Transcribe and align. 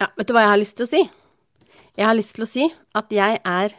Ja, 0.00 0.06
vet 0.16 0.30
du 0.30 0.32
hva 0.32 0.46
jeg 0.46 0.52
har 0.54 0.60
lyst 0.62 0.78
til 0.78 0.86
å 0.86 0.88
si? 0.88 1.00
Jeg 1.98 2.06
har 2.08 2.16
lyst 2.16 2.32
til 2.32 2.46
å 2.46 2.48
si 2.48 2.62
at 2.96 3.10
jeg 3.12 3.40
er 3.44 3.74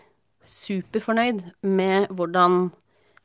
superfornøyd 0.46 1.40
med 1.66 2.12
hvordan 2.14 2.68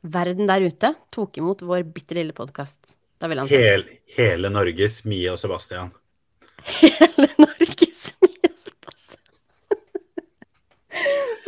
verden 0.01 0.49
der 0.49 0.65
ute 0.65 0.89
tok 1.13 1.37
imot 1.37 1.61
vår 1.61 1.83
bitte 1.93 2.17
lille 2.17 2.33
podkast. 2.33 2.95
Hele, 3.21 3.99
hele 4.17 4.49
Norges 4.53 5.03
Mie 5.05 5.29
og 5.29 5.37
Sebastian. 5.41 5.91
Hele 6.79 7.29
Norges 7.43 8.01
Mie 8.25 8.49
og 8.49 8.57
Sebastian. 8.65 9.25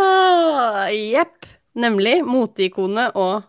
ah, 0.06 0.86
Jepp. 0.94 1.50
Nemlig 1.80 2.20
moteikonet 2.26 3.18
og 3.18 3.42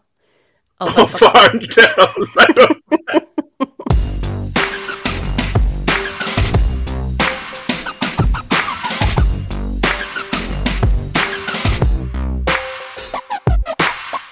Og 0.81 1.05
faren 1.13 1.61
til 1.69 1.85
alle! 2.01 2.49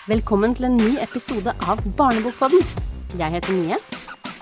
Velkommen 0.08 0.54
til 0.56 0.68
en 0.68 0.76
ny 0.78 0.94
episode 1.02 1.52
av 1.68 1.80
Barnebokpodden. 1.98 2.62
Jeg 3.18 3.34
heter 3.34 3.54
Mie, 3.56 3.78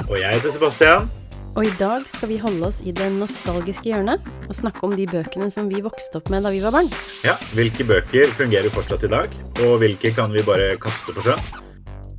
Og 0.06 0.16
jeg 0.20 0.36
heter 0.36 0.52
Sebastian. 0.54 1.08
og 1.56 1.64
i 1.64 1.72
dag 1.78 2.02
skal 2.08 2.28
vi 2.28 2.36
holde 2.36 2.66
oss 2.66 2.82
i 2.84 2.92
det 2.92 3.06
nostalgiske 3.12 3.88
hjørnet 3.88 4.20
og 4.48 4.54
snakke 4.54 4.82
om 4.84 4.92
de 4.96 5.06
bøkene 5.08 5.48
som 5.50 5.70
vi 5.72 5.80
vokste 5.80 6.18
opp 6.20 6.28
med 6.30 6.42
da 6.44 6.50
vi 6.52 6.60
var 6.60 6.72
barn. 6.74 6.90
Ja, 7.24 7.36
Hvilke 7.56 7.84
bøker 7.88 8.28
fungerer 8.36 8.68
fortsatt 8.70 9.04
i 9.04 9.08
dag, 9.08 9.32
og 9.64 9.78
hvilke 9.80 10.12
kan 10.14 10.32
vi 10.32 10.42
bare 10.44 10.76
kaste 10.76 11.14
på 11.16 11.24
sjøen? 11.24 11.40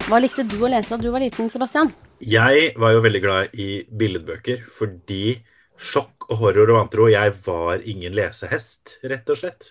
Hva 0.07 0.19
likte 0.23 0.43
du 0.47 0.57
å 0.63 0.71
lese 0.71 0.89
da 0.89 0.97
du 0.97 1.11
var 1.11 1.21
liten, 1.21 1.49
Sebastian? 1.49 1.91
Jeg 2.19 2.73
var 2.79 2.93
jo 2.95 3.03
veldig 3.05 3.21
glad 3.21 3.53
i 3.53 3.83
billedbøker 3.91 4.63
fordi 4.73 5.37
sjokk 5.77 6.31
og 6.31 6.39
horror 6.41 6.71
og 6.73 6.79
vantro 6.81 7.07
Jeg 7.11 7.35
var 7.45 7.83
ingen 7.85 8.15
lesehest, 8.17 8.97
rett 9.05 9.29
og 9.29 9.37
slett. 9.37 9.69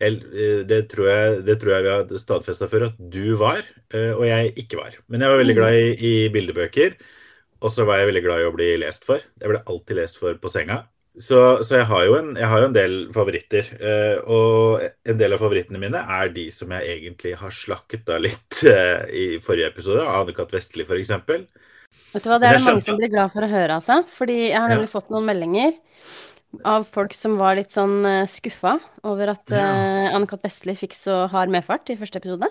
Eh, 0.00 0.64
det, 0.68 0.80
tror 0.92 1.06
jeg, 1.08 1.36
det 1.46 1.54
tror 1.60 1.72
jeg 1.76 1.84
vi 1.86 1.92
har 1.94 2.18
stadfesta 2.20 2.68
før 2.68 2.88
at 2.90 2.98
du 3.00 3.34
var, 3.40 3.62
eh, 3.94 4.12
og 4.12 4.26
jeg 4.28 4.52
ikke 4.60 4.76
var. 4.80 4.98
Men 5.08 5.24
jeg 5.24 5.32
var 5.32 5.40
veldig 5.40 5.56
glad 5.56 5.78
i, 5.78 5.86
i 5.96 6.12
bildebøker. 6.34 6.98
Og 7.64 7.72
så 7.72 7.86
var 7.88 8.02
jeg 8.02 8.10
veldig 8.10 8.22
glad 8.26 8.42
i 8.42 8.50
å 8.50 8.52
bli 8.52 8.68
lest 8.82 9.06
for. 9.08 9.22
Jeg 9.40 9.48
ble 9.48 9.62
alltid 9.64 9.96
lest 9.96 10.18
for 10.20 10.36
på 10.36 10.50
senga. 10.52 10.82
Så, 11.16 11.38
så 11.64 11.78
jeg, 11.78 11.86
har 11.88 12.02
jo 12.04 12.16
en, 12.18 12.34
jeg 12.36 12.44
har 12.52 12.60
jo 12.60 12.66
en 12.68 12.74
del 12.76 12.96
favoritter. 13.14 13.70
eh, 13.80 14.18
og 14.28 14.82
en 14.84 15.16
del 15.16 15.32
av 15.32 15.40
favorittene 15.40 15.80
mine 15.80 16.02
er 16.18 16.28
de 16.34 16.50
som 16.52 16.74
jeg 16.76 16.98
egentlig 16.98 17.32
har 17.40 17.54
slakket 17.56 18.12
av 18.12 18.20
litt 18.26 18.60
i 19.16 19.38
forrige 19.40 19.70
episode. 19.72 20.04
Anne-Kat. 20.04 20.52
Vestli, 20.52 20.84
f.eks. 20.84 21.14
Vet 22.12 22.24
du 22.24 22.28
hva, 22.28 22.36
Det 22.40 22.50
er 22.50 22.58
det 22.60 22.66
mange 22.68 22.84
som 22.84 23.00
blir 23.00 23.10
glad 23.16 23.32
for 23.32 23.44
å 23.44 23.48
høre, 23.48 23.80
altså. 23.80 24.02
Fordi 24.12 24.36
jeg 24.50 24.60
har 24.60 24.68
nemlig 24.68 24.90
Ja. 24.90 24.92
fått 24.98 25.08
noen 25.12 25.24
meldinger 25.32 25.72
av 26.64 26.86
folk 26.88 27.14
som 27.14 27.36
var 27.40 27.58
litt 27.58 27.74
sånn 27.74 28.00
eh, 28.06 28.24
skuffa 28.30 28.76
over 29.06 29.34
at 29.34 29.44
Ja. 29.52 29.62
uh, 29.62 30.14
Anne-Kat. 30.16 30.42
Vestli 30.46 30.76
fikk 30.78 30.94
så 30.96 31.26
hard 31.32 31.52
medfart 31.52 31.90
i 31.90 31.98
første 31.98 32.20
episode. 32.22 32.48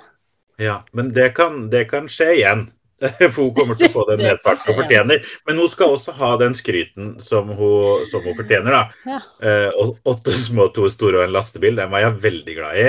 Ja, 0.61 0.83
men 0.93 1.09
det 1.15 1.33
kan, 1.35 1.69
det 1.69 1.87
kan 1.91 2.07
skje 2.11 2.31
igjen. 2.39 2.67
For 3.33 3.41
hun 3.41 3.53
kommer 3.55 3.75
til 3.75 3.89
å 3.89 3.93
få 3.97 4.05
den 4.11 4.23
nedfarten 4.27 4.71
hun 4.71 4.79
fortjener. 4.83 5.25
Men 5.47 5.59
hun 5.59 5.71
skal 5.71 5.95
også 5.95 6.15
ha 6.19 6.35
den 6.39 6.55
skryten 6.55 7.15
som 7.23 7.49
hun, 7.57 8.05
som 8.11 8.23
hun 8.23 8.37
fortjener, 8.37 8.71
da. 8.71 8.83
Ja. 9.17 9.19
Uh, 9.43 9.97
åtte 10.07 10.35
små, 10.35 10.69
to 10.75 10.87
store 10.91 11.21
og 11.21 11.27
en 11.27 11.35
lastebil, 11.35 11.75
den 11.79 11.91
var 11.91 12.05
jeg 12.05 12.21
veldig 12.29 12.55
glad 12.61 12.79
i. 12.79 12.87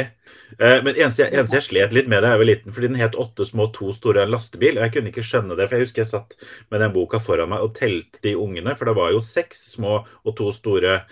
Eh, 0.58 0.78
men 0.84 0.94
eneste 0.94 1.24
jeg, 1.24 1.34
eneste 1.34 1.58
jeg 1.58 1.66
slet 1.66 1.94
litt 1.96 2.08
med 2.10 2.22
det, 2.24 2.30
jeg 2.32 2.40
var 2.40 2.48
liten, 2.48 2.74
fordi 2.74 2.88
den 2.90 3.00
het 3.00 3.18
'Åtte 3.18 3.44
små, 3.44 3.68
to 3.74 3.92
store 3.92 4.22
en 4.22 4.32
lastebil'. 4.32 4.78
Og 4.78 4.84
jeg 4.86 4.92
kunne 4.94 5.12
ikke 5.12 5.26
skjønne 5.26 5.56
det, 5.58 5.68
for 5.68 5.76
jeg 5.76 5.86
husker 5.86 6.02
jeg 6.02 6.12
satt 6.14 6.36
med 6.70 6.80
den 6.80 6.94
boka 6.94 7.20
foran 7.20 7.50
meg 7.50 7.62
og 7.62 7.74
telte 7.74 8.22
de 8.22 8.36
ungene, 8.36 8.76
for 8.76 8.86
det 8.86 8.96
var 8.96 9.12
jo 9.12 9.20
seks 9.20 9.72
små 9.76 10.06
og 10.24 10.36
to 10.36 10.50
store. 10.52 11.04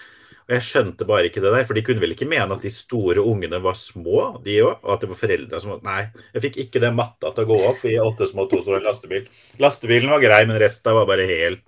Og 0.44 0.52
jeg 0.52 0.64
skjønte 0.64 1.06
bare 1.08 1.30
ikke 1.30 1.40
det 1.40 1.52
der, 1.52 1.64
for 1.64 1.74
de 1.74 1.82
kunne 1.82 2.00
vel 2.00 2.12
ikke 2.12 2.28
mene 2.28 2.52
at 2.52 2.62
de 2.62 2.70
store 2.70 3.20
ungene 3.24 3.62
var 3.64 3.74
små, 3.74 4.42
de 4.44 4.58
òg? 4.60 4.76
Og 4.84 4.90
at 4.92 5.00
det 5.00 5.08
var 5.08 5.20
foreldra 5.20 5.60
som 5.60 5.80
Nei, 5.82 6.02
jeg 6.34 6.44
fikk 6.44 6.58
ikke 6.66 6.82
den 6.84 6.96
matta 6.96 7.32
til 7.32 7.44
å 7.44 7.48
gå 7.48 7.60
opp 7.70 7.84
i 7.88 7.96
åtte 8.00 8.28
små, 8.28 8.44
to 8.48 8.60
store 8.60 8.82
en 8.82 8.84
lastebil. 8.84 9.24
Lastebilen 9.58 10.12
var 10.12 10.20
grei, 10.20 10.44
men 10.44 10.60
resten 10.60 10.92
var 10.94 11.08
bare 11.08 11.24
helt, 11.24 11.64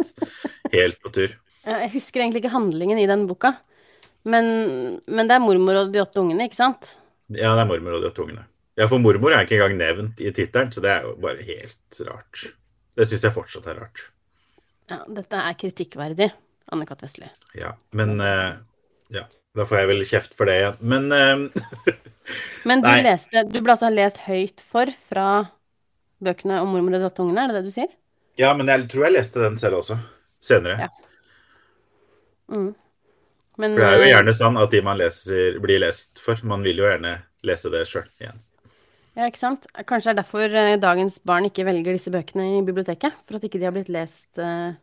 helt 0.72 1.00
på 1.00 1.12
tur. 1.12 1.32
Jeg 1.66 1.90
husker 1.96 2.20
egentlig 2.20 2.44
ikke 2.44 2.52
handlingen 2.52 3.00
i 3.00 3.08
den 3.08 3.24
boka, 3.26 3.56
men, 4.28 5.00
men 5.08 5.26
det 5.26 5.34
er 5.34 5.42
mormor 5.42 5.80
og 5.80 5.92
de 5.94 6.04
åtte 6.04 6.20
ungene, 6.20 6.46
ikke 6.46 6.60
sant? 6.60 6.92
Ja, 7.34 7.54
det 7.56 7.64
er 7.64 7.70
mormor 7.70 7.96
og 7.96 8.04
de 8.04 8.10
åtte 8.10 8.22
ungene. 8.22 8.44
Ja, 8.76 8.86
for 8.90 9.00
mormor 9.02 9.32
er 9.32 9.46
ikke 9.46 9.56
engang 9.56 9.78
nevnt 9.80 10.20
i 10.20 10.30
tittelen, 10.36 10.70
så 10.72 10.82
det 10.84 10.92
er 10.92 11.06
jo 11.06 11.14
bare 11.22 11.42
helt 11.46 12.00
rart. 12.06 12.44
Det 12.96 13.06
syns 13.08 13.24
jeg 13.26 13.34
fortsatt 13.34 13.66
er 13.72 13.80
rart. 13.80 14.04
Ja, 14.92 15.00
dette 15.10 15.40
er 15.40 15.56
kritikkverdig, 15.58 16.28
Anne-Kat. 16.72 17.02
Vestli. 17.02 17.30
Ja, 17.58 17.74
men 17.96 18.20
uh, 18.20 18.60
Ja, 19.12 19.24
da 19.56 19.66
får 19.66 19.80
jeg 19.80 19.90
vel 19.90 20.04
kjeft 20.06 20.36
for 20.38 20.48
det 20.48 20.58
igjen. 20.60 20.78
Men 20.92 21.08
uh, 21.10 21.96
Men 22.68 22.82
du 22.82 22.88
leste 23.06 23.44
Du 23.48 23.60
ble 23.60 23.74
altså 23.74 23.90
lest 23.92 24.20
høyt 24.26 24.62
for 24.64 24.90
fra 25.08 25.28
bøkene 26.22 26.60
om 26.62 26.72
mormor 26.72 26.96
og 26.96 27.02
de 27.02 27.08
åtte 27.10 27.24
ungene, 27.24 27.44
er 27.44 27.52
det 27.52 27.60
det 27.60 27.70
du 27.70 27.74
sier? 27.74 27.90
Ja, 28.40 28.52
men 28.56 28.68
jeg 28.68 28.86
tror 28.92 29.06
jeg 29.06 29.16
leste 29.16 29.40
den 29.42 29.56
selv 29.60 29.80
også. 29.80 29.98
Senere. 30.42 30.86
Ja. 30.86 30.90
Mm. 32.52 32.74
Men 33.56 33.76
For 33.76 33.80
det 33.82 33.88
er 33.88 33.96
jo 34.00 34.04
eh, 34.06 34.10
gjerne 34.12 34.34
sånn 34.36 34.58
at 34.60 34.72
de 34.74 34.80
man 34.84 34.98
leser, 35.00 35.60
blir 35.64 35.80
lest 35.80 36.20
for, 36.22 36.40
man 36.44 36.64
vil 36.66 36.82
jo 36.82 36.88
gjerne 36.88 37.14
lese 37.46 37.70
det 37.72 37.86
sjøl 37.88 38.08
igjen. 38.20 38.42
Ja, 39.16 39.28
ikke 39.30 39.40
sant? 39.40 39.64
Kanskje 39.88 40.10
det 40.10 40.12
er 40.12 40.18
derfor 40.20 40.56
eh, 40.60 40.74
dagens 40.80 41.16
barn 41.24 41.48
ikke 41.48 41.64
velger 41.64 41.96
disse 41.96 42.12
bøkene 42.12 42.50
i 42.58 42.64
biblioteket? 42.66 43.16
For 43.24 43.38
at 43.38 43.46
ikke 43.48 43.60
de 43.62 43.68
har 43.68 43.72
blitt 43.72 43.88
lest 43.92 44.36
uh, 44.42 44.74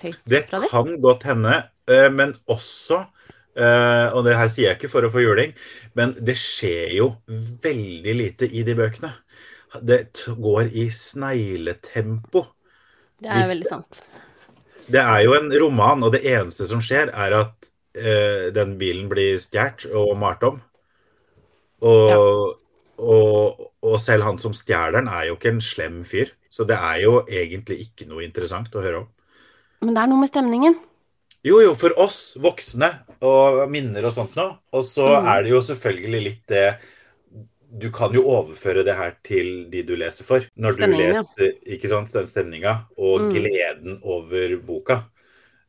høyt 0.00 0.22
Det 0.24 0.46
fra 0.48 0.62
dem? 0.62 0.70
kan 0.72 0.94
godt 1.04 1.26
hende, 1.28 1.58
uh, 1.92 2.08
men 2.14 2.32
også 2.48 3.02
uh, 3.04 4.06
Og 4.16 4.22
det 4.24 4.38
her 4.40 4.48
sier 4.48 4.70
jeg 4.70 4.78
ikke 4.78 4.92
for 4.94 5.04
å 5.04 5.12
få 5.12 5.20
juling, 5.26 5.52
men 6.00 6.16
det 6.16 6.38
skjer 6.40 6.96
jo 6.96 7.10
veldig 7.28 8.16
lite 8.22 8.48
i 8.48 8.64
de 8.64 8.78
bøkene. 8.78 9.12
Det 9.84 10.00
går 10.38 10.72
i 10.72 10.88
snegletempo. 10.88 12.46
Det 13.20 13.28
er 13.28 13.42
hvis- 13.42 13.52
veldig 13.52 13.68
sant. 13.68 14.02
Det 14.88 15.00
er 15.00 15.20
jo 15.24 15.36
en 15.36 15.52
roman, 15.60 16.02
og 16.04 16.12
det 16.12 16.24
eneste 16.28 16.66
som 16.68 16.80
skjer, 16.84 17.12
er 17.12 17.36
at 17.42 17.70
eh, 17.96 18.50
den 18.54 18.76
bilen 18.80 19.08
blir 19.10 19.38
stjålet 19.42 19.86
og 19.94 20.14
malt 20.20 20.42
om. 20.46 20.60
Og, 21.84 22.08
Ja. 22.10 22.18
og, 23.04 23.60
og 23.82 24.00
selv 24.00 24.24
han 24.24 24.38
som 24.38 24.54
stjeler 24.56 25.00
den, 25.00 25.08
er 25.08 25.28
jo 25.28 25.36
ikke 25.36 25.52
en 25.54 25.60
slem 25.60 26.04
fyr. 26.08 26.32
Så 26.50 26.64
det 26.68 26.76
er 26.78 27.02
jo 27.02 27.20
egentlig 27.26 27.80
ikke 27.88 28.06
noe 28.08 28.24
interessant 28.24 28.74
å 28.74 28.82
høre 28.84 29.02
om. 29.02 29.08
Men 29.82 29.94
det 29.96 30.02
er 30.04 30.10
noe 30.12 30.22
med 30.22 30.30
stemningen. 30.30 30.76
Jo, 31.44 31.58
jo, 31.60 31.74
for 31.76 31.92
oss 32.00 32.36
voksne 32.40 32.88
og 33.20 33.64
minner 33.68 34.06
og 34.08 34.14
sånt 34.16 34.36
noe. 34.38 34.54
Og 34.72 34.84
så 34.88 35.04
mm. 35.04 35.26
er 35.34 35.42
det 35.44 35.50
jo 35.50 35.64
selvfølgelig 35.66 36.22
litt 36.24 36.44
det 36.48 36.68
Du 37.74 37.88
kan 37.90 38.14
jo 38.14 38.22
overføre 38.30 38.84
det 38.86 38.94
her 38.94 39.16
til 39.26 39.66
de 39.68 39.82
du 39.82 39.96
leser 39.98 40.22
for. 40.24 40.44
Når 40.54 40.76
Stemningen, 40.76 41.26
du 41.34 41.42
leser 41.42 41.74
ikke 41.74 41.88
sant, 41.90 42.12
den 42.14 42.28
stemninga 42.30 42.74
og 42.96 43.24
Mm. 43.24 43.32
gleden 43.34 43.96
over 44.02 44.54
boka. 44.62 45.00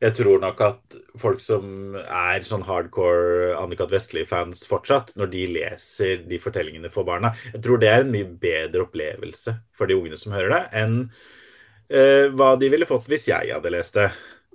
Jeg 0.04 0.12
tror 0.18 0.42
nok 0.42 0.58
at 0.60 0.96
folk 1.16 1.40
som 1.40 1.94
er 1.96 2.44
sånn 2.44 2.66
hardcore 2.68 3.54
Annikat 3.56 3.88
Vestli-fans 3.94 4.66
fortsatt, 4.68 5.14
når 5.16 5.30
de 5.32 5.44
leser 5.54 6.26
de 6.28 6.36
fortellingene 6.42 6.90
for 6.92 7.08
barna, 7.08 7.30
jeg 7.54 7.62
tror 7.64 7.80
det 7.80 7.88
er 7.88 8.04
en 8.04 8.12
mye 8.12 8.28
bedre 8.28 8.84
opplevelse 8.84 9.56
for 9.72 9.88
de 9.88 9.96
ungene 9.96 10.18
som 10.20 10.36
hører 10.36 10.52
det, 10.52 10.62
enn 10.82 10.98
uh, 11.08 12.28
hva 12.36 12.52
de 12.60 12.68
ville 12.74 12.88
fått 12.88 13.08
hvis 13.08 13.28
jeg 13.30 13.54
hadde 13.56 13.72
lest 13.72 13.96
det. 13.96 14.10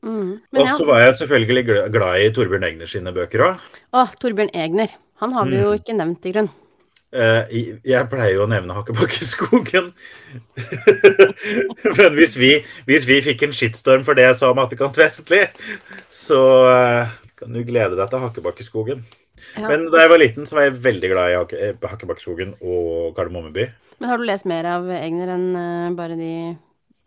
Mm. 0.06 0.38
og 0.54 0.62
Og 0.62 0.66
ja. 0.68 0.78
så 0.78 0.86
var 0.86 1.02
jeg 1.08 1.18
selvfølgelig 1.24 1.66
glad 1.94 2.22
i 2.22 2.32
Torbjørn 2.38 2.70
Egner 2.70 2.90
sine 2.90 3.14
bøker 3.14 3.48
òg. 3.50 3.68
Å, 3.94 4.08
Torbjørn 4.22 4.54
Egner. 4.54 4.94
Han 5.22 5.34
har 5.38 5.46
vi 5.50 5.58
jo 5.60 5.74
Mm. 5.74 5.78
ikke 5.82 5.98
nevnt 5.98 6.26
i 6.26 6.32
grunn. 6.34 6.50
Jeg 7.12 8.08
pleier 8.12 8.38
jo 8.38 8.46
å 8.46 8.50
nevne 8.52 8.76
Hakkebakkeskogen. 8.78 9.90
Men 11.98 12.16
hvis 12.16 12.38
vi, 12.40 12.52
hvis 12.88 13.08
vi 13.10 13.18
fikk 13.26 13.44
en 13.48 13.56
shitstorm 13.56 14.06
for 14.08 14.16
det 14.18 14.28
jeg 14.30 14.38
sa 14.40 14.52
om 14.54 14.62
Attikant 14.64 14.96
Vestli, 15.00 15.42
så 16.12 16.40
eh, 16.72 17.12
kan 17.40 17.52
du 17.56 17.64
glede 17.68 17.98
deg 18.00 18.12
til 18.14 18.24
Hakkebakkeskogen. 18.24 19.04
Ja. 19.58 19.68
Men 19.68 19.88
da 19.92 20.04
jeg 20.04 20.12
var 20.14 20.22
liten, 20.22 20.48
så 20.48 20.56
var 20.58 20.68
jeg 20.70 20.80
veldig 20.86 21.10
glad 21.12 21.32
i 21.34 21.38
Hakke- 21.40 21.62
eh, 21.72 21.88
Hakkebakkeskogen 21.92 22.54
og 22.62 23.16
Kardemommeby. 23.18 23.68
Men 24.02 24.10
har 24.10 24.22
du 24.22 24.26
lest 24.26 24.48
mer 24.50 24.68
av 24.70 24.88
Egner 24.96 25.34
enn 25.36 25.48
eh, 25.58 25.88
bare 25.98 26.16
de 26.20 26.32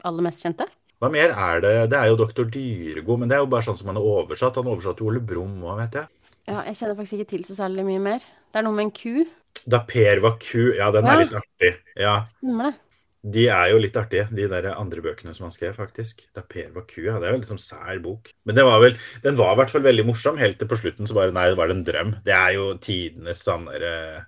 aller 0.05 0.27
mest 0.27 0.45
kjente? 0.45 0.67
Hva 1.03 1.09
mer 1.13 1.33
er 1.33 1.63
det? 1.65 1.73
Det 1.93 1.99
er 1.99 2.11
jo 2.13 2.19
Doktor 2.21 2.47
Dyregod, 2.49 3.21
men 3.23 3.31
det 3.31 3.37
er 3.39 3.43
jo 3.43 3.49
bare 3.53 3.65
sånn 3.67 3.77
som 3.81 3.89
han 3.91 3.99
har 4.01 4.05
oversatt. 4.21 4.61
Han 4.61 4.69
oversatte 4.73 5.05
Ole 5.07 5.21
Brumm 5.25 5.65
òg, 5.65 5.81
vet 5.83 5.99
jeg. 6.03 6.13
Ja, 6.51 6.61
jeg 6.69 6.77
kjenner 6.77 6.97
faktisk 6.99 7.17
ikke 7.19 7.31
til 7.33 7.43
så 7.49 7.57
særlig 7.57 7.87
mye 7.89 8.03
mer. 8.05 8.25
Det 8.53 8.61
er 8.61 8.67
noe 8.67 8.77
med 8.77 8.91
en 8.91 8.93
ku. 8.95 9.25
Da 9.67 9.81
Per 9.89 10.21
var 10.25 10.39
ku, 10.43 10.73
ja, 10.77 10.91
den 10.93 11.07
Ja. 11.07 11.13
er 11.15 11.23
litt 11.25 11.37
artig. 11.39 11.75
Ja, 11.97 12.17
Stemmer 12.43 12.71
det? 12.73 12.81
De 13.25 13.47
er 13.49 13.71
jo 13.73 13.79
litt 13.81 13.95
artige, 13.97 14.27
de 14.37 14.45
der 14.53 14.67
andre 14.75 15.01
bøkene 15.01 15.33
som 15.35 15.47
han 15.47 15.53
skrev, 15.55 15.73
faktisk. 15.79 16.27
Da 16.37 16.43
Per 16.45 16.67
var 16.75 16.83
ku, 16.85 17.01
ja. 17.07 17.15
Det 17.19 17.31
er 17.31 17.33
jo 17.33 17.41
liksom 17.41 17.57
sær 17.63 17.97
bok. 18.05 18.29
Men 18.45 18.55
det 18.59 18.65
var 18.67 18.83
vel, 18.83 18.99
den 19.23 19.39
var 19.39 19.55
i 19.55 19.57
hvert 19.63 19.71
fall 19.73 19.81
veldig 19.87 20.05
morsom, 20.05 20.37
helt 20.37 20.59
til 20.61 20.69
på 20.69 20.77
slutten 20.77 21.09
så 21.09 21.15
bare 21.17 21.33
Nei, 21.33 21.47
det 21.49 21.57
var 21.57 21.73
en 21.73 21.85
drøm. 21.87 22.11
Det 22.27 22.35
er 22.37 22.53
jo 22.59 22.75
tidenes 22.85 23.41
sånn 23.47 23.65
derre 23.71 24.27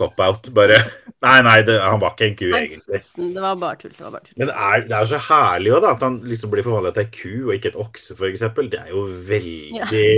cop-out. 0.00 0.48
Bare 0.56 0.78
Nei, 1.26 1.36
nei, 1.44 1.58
det, 1.68 1.76
han 1.84 2.00
var 2.00 2.16
ikke 2.16 2.30
en 2.30 2.36
ku, 2.40 2.46
egentlig. 2.56 3.02
Det 3.20 3.42
var 3.44 3.60
bare 3.60 3.76
tull. 3.82 3.92
Det 3.92 4.00
var 4.06 4.14
bare 4.16 4.24
tull. 4.24 4.36
Men 4.40 4.48
det 4.48 4.56
er, 4.56 4.86
det 4.88 4.96
er 4.96 5.04
jo 5.04 5.10
så 5.12 5.20
herlig 5.28 5.74
også, 5.76 5.84
da, 5.84 5.92
at 5.92 6.06
han 6.08 6.16
liksom 6.32 6.54
blir 6.56 6.64
forvandla 6.66 6.94
til 6.96 7.04
ei 7.04 7.12
ku 7.12 7.34
og 7.50 7.52
ikke 7.58 7.74
et 7.74 7.80
okse, 7.84 8.16
f.eks. 8.16 8.46
Det 8.72 8.80
er 8.80 8.94
jo 8.96 9.04
veldig, 9.28 10.10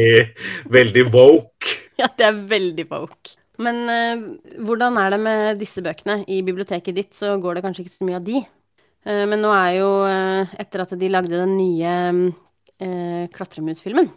veldig 0.78 1.04
woke. 1.10 1.80
Ja, 1.98 2.06
det 2.14 2.30
er 2.30 2.38
veldig 2.54 2.86
woke. 2.94 3.34
Men 3.62 3.76
eh, 3.88 4.24
hvordan 4.66 4.96
er 4.98 5.10
det 5.14 5.20
med 5.22 5.58
disse 5.60 5.82
bøkene? 5.84 6.24
I 6.26 6.40
biblioteket 6.42 6.96
ditt 6.96 7.14
så 7.14 7.36
går 7.40 7.54
det 7.58 7.62
kanskje 7.64 7.84
ikke 7.84 7.94
så 7.94 8.08
mye 8.08 8.18
av 8.18 8.24
de. 8.26 8.40
Eh, 9.06 9.24
men 9.30 9.42
nå 9.44 9.52
er 9.54 9.76
jo, 9.78 9.90
eh, 10.08 10.54
etter 10.64 10.82
at 10.82 10.94
de 10.98 11.08
lagde 11.12 11.30
den 11.38 11.56
nye 11.58 11.94
eh, 12.80 13.28
Klatremusfilmen, 13.34 14.08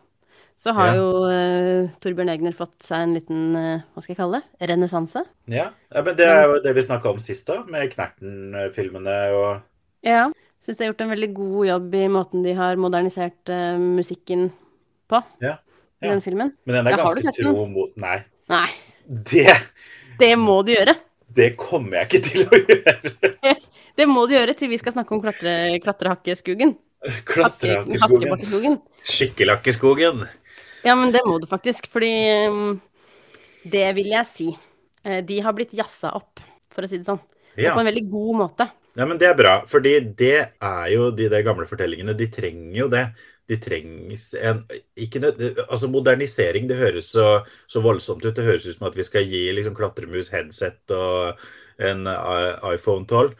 så 0.57 0.74
har 0.74 0.88
Ja. 0.89 0.95
jo 0.98 1.25
eh, 1.30 1.89
Torbjørn 2.01 2.31
Egner 2.34 2.56
fått 2.57 2.81
seg 2.81 3.04
en 3.06 3.13
liten, 3.13 3.44
eh, 3.56 3.84
hva 3.94 4.01
skal 4.01 4.16
jeg 4.16 4.18
kalle 4.24 4.39
det, 4.42 4.69
renessanse. 4.72 5.22
Ja, 5.54 5.68
ja 5.94 6.01
men 6.01 6.16
Det 6.18 6.25
er 6.25 6.48
jo 6.48 6.60
det 6.66 6.74
vi 6.74 6.81
snakka 6.88 7.12
om 7.13 7.19
sist, 7.22 7.45
da, 7.45 7.60
med 7.69 7.92
Knerten-filmene 7.94 9.18
og 9.38 9.62
Ja. 10.07 10.31
Syns 10.57 10.80
de 10.80 10.86
har 10.88 10.94
gjort 10.94 11.01
en 11.06 11.12
veldig 11.13 11.33
god 11.38 11.66
jobb 11.68 11.94
i 11.95 12.07
måten 12.10 12.42
de 12.44 12.54
har 12.57 12.75
modernisert 12.81 13.45
musikken 13.78 14.50
på 15.07 15.22
Ja. 15.45 15.60
i 16.01 16.07
den 16.10 16.22
filmen. 16.22 16.54
Men 16.66 16.75
den 16.80 16.88
er 16.88 16.98
Ja, 16.98 17.04
ganske 17.06 17.31
tro 17.38 17.68
mot 17.68 17.94
Nei. 17.95 18.24
Nei, 18.50 18.68
Det, 19.07 19.54
det 20.19 20.33
må 20.39 20.59
du 20.68 20.74
gjøre. 20.74 20.95
det 21.38 21.51
kommer 21.59 22.01
jeg 22.01 22.07
ikke 22.09 22.21
til 22.27 22.44
å 22.48 22.59
gjøre. 22.62 23.56
Det 23.98 24.06
må 24.06 24.27
du 24.30 24.36
gjøre 24.36 24.54
til 24.54 24.69
vi 24.69 24.77
skal 24.77 24.94
snakke 24.94 25.15
om 25.15 25.21
klatre. 25.24 25.51
Klatrehakkeskogen. 25.81 26.75
Klatrehakeskogen. 27.25 28.75
Skikkelakkesskogen. 29.09 30.19
Ja, 30.86 30.94
men 30.94 31.09
det 31.15 31.24
må 31.25 31.39
du 31.42 31.48
faktisk, 31.50 31.88
fordi 31.89 32.12
um, 32.45 32.75
det 33.65 33.88
vil 33.98 34.12
jeg 34.13 34.30
si. 34.30 34.51
Eh, 35.01 35.24
De 35.25 35.39
har 35.42 35.56
blitt 35.57 35.74
jazza 35.74 36.12
opp, 36.13 36.44
for 36.69 36.86
å 36.86 36.89
si 36.92 37.00
det 37.01 37.09
sånn. 37.09 37.24
Ja. 37.57 37.71
på 37.74 37.81
en 37.81 37.88
veldig 37.89 38.04
god 38.12 38.38
måte. 38.38 38.68
ja, 38.94 39.06
men 39.09 39.18
det 39.18 39.31
er 39.31 39.38
bra. 39.39 39.56
Fordi 39.65 39.95
det 40.19 40.36
er 40.62 40.92
jo 40.94 41.09
de 41.18 41.25
der 41.33 41.42
gamle 41.42 41.65
fortellingene. 41.65 42.13
De 42.13 42.27
trenger 42.30 42.77
jo 42.83 42.88
det. 42.94 43.07
De 43.48 43.56
trengs 43.64 44.34
en 44.36 44.66
nød, 45.24 45.40
Altså, 45.70 45.88
modernisering, 45.88 46.68
det 46.68 46.80
høres 46.82 47.14
så, 47.16 47.46
så 47.68 47.84
voldsomt 47.84 48.26
ut. 48.26 48.36
Det 48.36 48.44
høres 48.44 48.68
ut 48.68 48.76
som 48.76 48.90
at 48.90 48.98
vi 48.98 49.06
skal 49.08 49.24
gi 49.28 49.46
liksom 49.56 49.76
klatremus 49.78 50.34
headset 50.34 50.96
og 50.96 51.40
en 51.80 52.10
iPhone 52.74 53.08
12. 53.08 53.32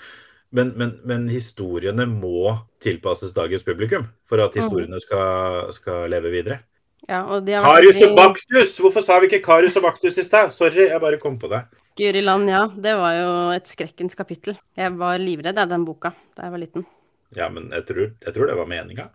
Men, 0.56 0.72
men, 0.80 0.94
men 1.04 1.28
historiene 1.28 2.06
må 2.08 2.56
tilpasses 2.84 3.36
dagens 3.36 3.66
publikum 3.68 4.08
for 4.30 4.40
at 4.40 4.56
historiene 4.56 5.00
skal, 5.04 5.74
skal 5.76 6.08
leve 6.14 6.32
videre. 6.32 6.62
Ja, 7.08 7.22
vært 7.28 7.52
Karius 7.64 8.00
og 8.04 8.16
Baktus! 8.18 8.78
Hvorfor 8.84 9.04
sa 9.06 9.20
vi 9.22 9.30
ikke 9.30 9.44
Karius 9.46 9.78
og 9.80 9.86
Baktus 9.86 10.18
i 10.20 10.26
stad? 10.26 10.52
Sorry, 10.56 10.88
jeg 10.90 11.04
bare 11.04 11.20
kom 11.22 11.38
på 11.40 11.50
det. 11.52 11.62
Guri 11.98 12.24
land, 12.24 12.50
ja. 12.52 12.66
Det 12.72 12.96
var 13.00 13.14
jo 13.16 13.30
et 13.56 13.70
skrekkens 13.70 14.18
kapittel. 14.18 14.58
Jeg 14.78 14.96
var 15.00 15.20
livredd 15.22 15.60
av 15.62 15.72
den 15.72 15.86
boka 15.88 16.12
da 16.36 16.48
jeg 16.48 16.56
var 16.56 16.64
liten. 16.64 16.88
Ja, 17.36 17.48
men 17.52 17.72
jeg 17.76 17.88
tror, 17.88 18.12
jeg 18.24 18.36
tror 18.36 18.52
det 18.52 18.58
var 18.60 18.70
meninga. 18.70 19.08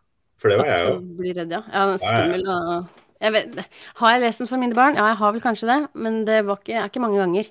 For 0.42 0.50
det 0.50 0.58
var 0.58 0.68
jeg 0.72 0.86
jo. 0.88 0.98
Blir 1.20 1.38
redd, 1.38 1.54
ja. 1.54 1.62
Ja, 1.70 1.86
skummel 2.02 2.44
og 2.50 3.02
jeg 3.22 3.34
vet, 3.36 3.58
Har 4.00 4.16
jeg 4.16 4.22
lest 4.24 4.42
den 4.42 4.50
for 4.50 4.58
mine 4.58 4.74
barn? 4.74 4.98
Ja, 4.98 5.12
jeg 5.12 5.20
har 5.20 5.34
vel 5.34 5.44
kanskje 5.44 5.68
det, 5.70 5.78
men 5.94 6.24
det 6.26 6.40
var 6.48 6.58
ikke, 6.58 6.74
er 6.74 6.90
ikke 6.90 7.02
mange 7.04 7.20
ganger. 7.22 7.50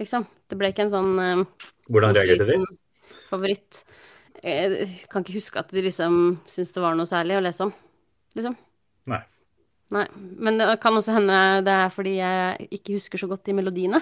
Liksom. 0.00 0.26
Det 0.50 0.58
ble 0.58 0.72
ikke 0.72 0.88
en 0.88 0.94
sånn 0.94 1.12
uh, 1.22 1.68
Hvordan 1.92 2.16
reagerte 2.16 2.48
de? 2.48 2.58
favoritt. 3.28 3.82
Jeg 4.42 4.88
kan 5.10 5.22
ikke 5.22 5.36
huske 5.36 5.60
at 5.60 5.70
de 5.74 5.82
liksom 5.84 6.38
syntes 6.48 6.74
det 6.74 6.82
var 6.82 6.94
noe 6.98 7.08
særlig 7.10 7.38
å 7.38 7.42
lese 7.44 7.66
om, 7.66 7.72
liksom. 8.38 8.54
Nei. 9.10 9.20
Nei. 9.94 10.04
Men 10.38 10.60
det 10.60 10.68
kan 10.82 10.98
også 10.98 11.14
hende 11.16 11.38
det 11.66 11.74
er 11.74 11.92
fordi 11.94 12.18
jeg 12.18 12.68
ikke 12.78 12.98
husker 12.98 13.22
så 13.22 13.30
godt 13.30 13.46
de 13.48 13.56
melodiene 13.58 14.00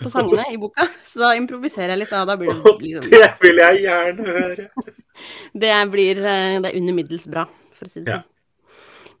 på 0.00 0.10
sangene 0.12 0.44
i 0.52 0.60
boka. 0.60 0.86
Så 1.08 1.22
da 1.22 1.32
improviserer 1.38 1.94
jeg 1.94 2.04
litt, 2.04 2.14
da. 2.14 2.24
Da 2.28 2.38
blir 2.40 2.52
det 2.52 2.76
liksom 2.84 3.10
Det 3.14 3.30
vil 3.42 3.62
jeg 3.62 3.82
gjerne 3.86 4.36
høre. 4.38 4.68
Det 5.64 5.72
blir 5.92 6.18
eh, 6.22 6.56
det 6.60 6.70
er 6.72 6.78
under 6.80 6.96
middels 6.96 7.26
bra, 7.30 7.44
for 7.72 7.86
å 7.86 7.90
si 7.92 8.00
det 8.02 8.10
Ja. 8.12 8.20
sånn. 8.22 8.30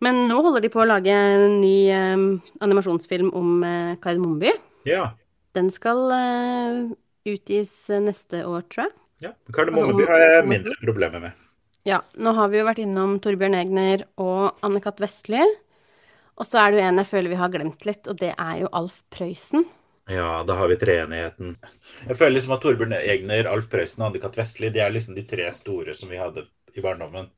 Men 0.02 0.24
nå 0.28 0.40
holder 0.42 0.60
de 0.64 0.68
på 0.74 0.82
å 0.82 0.88
lage 0.88 1.12
en 1.14 1.60
ny 1.62 1.76
eh, 1.88 2.24
animasjonsfilm 2.66 3.30
om 3.38 3.62
eh, 3.64 3.94
Kardemommeby. 4.02 4.50
Ja. 4.90 5.12
Den 5.54 5.70
skal 5.72 6.02
eh, 6.12 6.80
utgis 7.30 7.72
neste 8.02 8.42
år, 8.44 8.66
tror 8.68 8.88
jeg. 8.88 8.94
ja. 9.28 9.32
Kardemommeby 9.54 10.04
har 10.10 10.20
jeg 10.26 10.48
mindre 10.50 10.74
problemer 10.82 11.22
med. 11.28 11.40
Ja, 11.84 12.00
nå 12.16 12.32
har 12.36 12.48
vi 12.48 12.58
jo 12.58 12.64
vært 12.66 12.80
innom 12.80 13.18
Torbjørn 13.20 13.54
Egner 13.58 14.02
og 14.20 14.56
Anne-Cath. 14.64 15.00
Vestli. 15.04 15.40
Og 16.40 16.46
så 16.48 16.58
er 16.64 16.72
det 16.72 16.78
jo 16.80 16.84
en 16.88 17.00
jeg 17.02 17.08
føler 17.10 17.30
vi 17.30 17.38
har 17.38 17.50
glemt 17.52 17.84
litt, 17.86 18.08
og 18.10 18.16
det 18.18 18.32
er 18.34 18.54
jo 18.64 18.70
Alf 18.74 19.02
Prøysen. 19.14 19.66
Ja, 20.10 20.42
da 20.44 20.56
har 20.58 20.68
vi 20.68 20.76
treenigheten. 20.76 21.54
Jeg 22.04 22.18
føler 22.18 22.36
liksom 22.36 22.52
at 22.56 22.64
Torbjørn 22.64 22.92
Egner, 22.98 23.48
Alf 23.48 23.70
Prøysen 23.72 24.02
og 24.02 24.10
Anne-Kat. 24.10 24.36
Vestli 24.36 24.68
de 24.72 24.82
er 24.84 24.92
liksom 24.92 25.16
de 25.16 25.24
tre 25.28 25.48
store 25.54 25.94
som 25.96 26.12
vi 26.12 26.20
hadde 26.20 26.44
i 26.76 26.84
barndommen. 26.84 27.30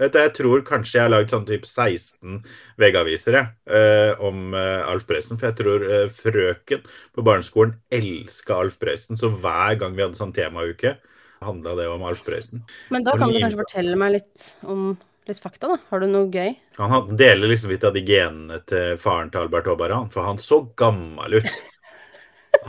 Jeg 0.00 0.32
tror 0.32 0.62
kanskje 0.64 0.96
jeg 0.96 1.04
har 1.04 1.12
lagd 1.12 1.32
sånn 1.32 1.44
typ 1.44 1.66
16 1.68 2.38
veggaviser 2.80 3.36
eh, 3.36 4.22
om 4.24 4.54
eh, 4.56 4.88
Alf 4.88 5.04
Prøysen. 5.08 5.36
For 5.36 5.50
jeg 5.50 5.58
tror 5.58 5.84
eh, 5.84 6.06
frøken 6.08 6.86
på 7.12 7.24
barneskolen 7.26 7.74
elska 7.92 8.62
Alf 8.62 8.78
Prøysen. 8.80 9.20
Så 9.20 9.28
hver 9.34 9.76
gang 9.82 9.98
vi 9.98 10.04
hadde 10.06 10.16
sånn 10.16 10.32
temauke, 10.36 10.96
handla 11.44 11.74
det 11.76 11.90
om 11.92 12.06
Alf 12.08 12.22
Prøysen. 12.24 12.64
Men 12.94 13.04
da 13.04 13.18
kan 13.18 13.28
du 13.28 13.40
kanskje 13.42 13.64
fortelle 13.64 13.98
meg 14.00 14.16
litt 14.20 14.46
om 14.62 14.94
litt 15.28 15.42
fakta, 15.42 15.74
da. 15.74 15.76
Har 15.90 16.02
du 16.02 16.08
noe 16.10 16.30
gøy? 16.32 16.56
Han 16.80 17.12
deler 17.18 17.52
liksom 17.52 17.74
litt 17.74 17.84
av 17.86 17.94
de 17.94 18.02
genene 18.06 18.62
til 18.66 18.96
faren 19.02 19.30
til 19.30 19.44
Albert 19.44 19.68
Håbaran, 19.70 20.08
for 20.14 20.26
han 20.26 20.40
så 20.42 20.62
gammel 20.78 21.42
ut. 21.42 21.52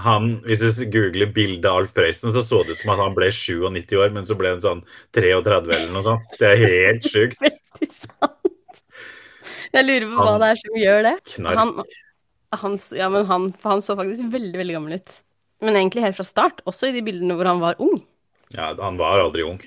Han, 0.01 0.40
Hvis 0.48 0.60
du 0.63 0.86
googler 0.90 1.30
bildet 1.34 1.66
av 1.69 1.78
Alf 1.84 1.92
Prøysen, 1.94 2.31
så 2.34 2.42
så 2.42 2.63
det 2.66 2.74
ut 2.78 2.80
som 2.81 2.94
at 2.95 3.01
han 3.04 3.13
ble 3.13 3.28
97 3.30 3.94
år, 4.00 4.10
men 4.16 4.25
så 4.25 4.34
ble 4.40 4.50
han 4.56 4.62
sånn 4.63 4.81
33 5.13 5.60
eller 5.62 5.92
noe 5.94 6.01
sånt. 6.06 6.38
Det 6.40 6.48
er 6.50 6.63
helt 6.63 7.06
sjukt. 7.06 7.38
Jeg 9.74 9.86
lurer 9.88 10.06
på 10.10 10.16
hva 10.18 10.25
Han- 10.31 10.42
det 10.42 10.50
er 10.54 10.60
som 10.62 10.80
gjør 10.80 11.04
det. 11.07 11.13
Han, 11.57 11.72
han, 12.63 12.80
ja, 12.98 13.07
men 13.10 13.25
han, 13.30 13.45
for 13.57 13.69
han 13.74 13.81
så 13.86 13.95
faktisk 13.98 14.28
veldig, 14.34 14.57
veldig 14.62 14.75
gammel 14.78 14.94
ut. 15.00 15.13
Men 15.63 15.78
egentlig 15.80 16.04
helt 16.06 16.18
fra 16.19 16.25
start, 16.28 16.62
også 16.69 16.89
i 16.89 16.96
de 16.98 17.01
bildene 17.06 17.38
hvor 17.39 17.48
han 17.50 17.62
var 17.63 17.80
ung. 17.81 18.01
Ja, 18.54 18.74
han 18.78 18.98
var 19.00 19.24
aldri 19.24 19.46
ung. 19.48 19.62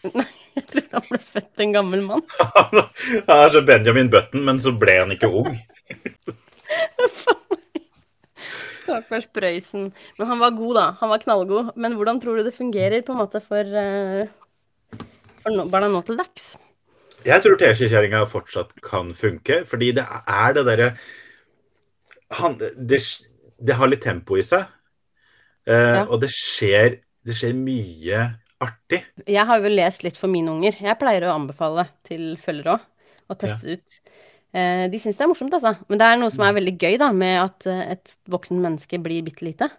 Nei, 0.16 0.24
Jeg 0.56 0.64
tror 0.70 0.86
han 0.96 1.08
ble 1.10 1.18
født 1.20 1.60
en 1.66 1.74
gammel 1.76 2.00
mann. 2.06 2.22
Han 3.28 3.36
er 3.36 3.50
så 3.52 3.60
Benjamin 3.68 4.08
Button, 4.12 4.44
men 4.48 4.60
så 4.64 4.72
ble 4.80 4.94
han 5.02 5.12
ikke 5.14 5.28
ung. 5.28 5.52
Stakkars 8.90 9.28
Prøysen. 9.32 9.88
Men 10.18 10.30
han 10.30 10.42
var 10.42 10.50
god, 10.58 10.74
da. 10.76 10.86
Han 11.00 11.12
var 11.14 11.22
knallgod. 11.22 11.72
Men 11.80 11.94
hvordan 11.98 12.20
tror 12.22 12.36
du 12.40 12.44
det 12.48 12.54
fungerer 12.56 13.04
på 13.06 13.14
en 13.14 13.22
måte 13.22 13.40
for, 13.44 13.62
eh, 13.64 14.26
for 15.44 15.64
barna 15.72 15.88
nå 15.92 16.02
til 16.06 16.18
dags? 16.20 16.52
Jeg 17.24 17.42
tror 17.44 17.58
teskjekjerringa 17.60 18.22
fortsatt 18.28 18.70
kan 18.82 19.10
funke, 19.12 19.62
fordi 19.68 19.90
det 19.98 20.06
er 20.08 20.54
det 20.56 20.64
derre 20.66 20.90
han- 22.40 22.56
det, 22.58 23.00
det 23.60 23.74
har 23.76 23.88
litt 23.88 24.02
tempo 24.02 24.36
i 24.38 24.42
seg, 24.42 24.66
eh, 25.66 25.96
Ja. 25.96 26.04
og 26.08 26.20
det 26.20 26.30
skjer, 26.30 27.00
det 27.24 27.34
skjer 27.34 27.52
mye 27.54 28.36
artig. 28.60 29.04
Jeg 29.26 29.46
har 29.46 29.60
jo 29.60 29.68
lest 29.68 30.04
litt 30.04 30.16
for 30.16 30.28
mine 30.28 30.48
unger. 30.48 30.72
Jeg 30.80 30.98
pleier 30.98 31.22
å 31.28 31.34
anbefale 31.34 31.88
til 32.04 32.36
følgere 32.36 32.78
òg, 32.78 32.80
å 33.30 33.36
teste 33.38 33.72
ut. 33.76 34.00
Eh, 34.50 34.86
de 34.90 34.98
syns 34.98 35.18
det 35.18 35.24
er 35.24 35.30
morsomt, 35.30 35.54
altså. 35.54 35.76
Men 35.90 36.00
det 36.00 36.08
er 36.08 36.18
noe 36.18 36.32
som 36.34 36.42
er 36.46 36.56
veldig 36.56 36.74
gøy, 36.74 36.96
da, 37.00 37.12
med 37.14 37.36
at 37.44 37.68
eh, 37.70 37.82
et 37.94 38.16
voksen 38.30 38.58
menneske 38.62 38.98
blir 39.02 39.22
bitte 39.26 39.46
lite. 39.46 39.70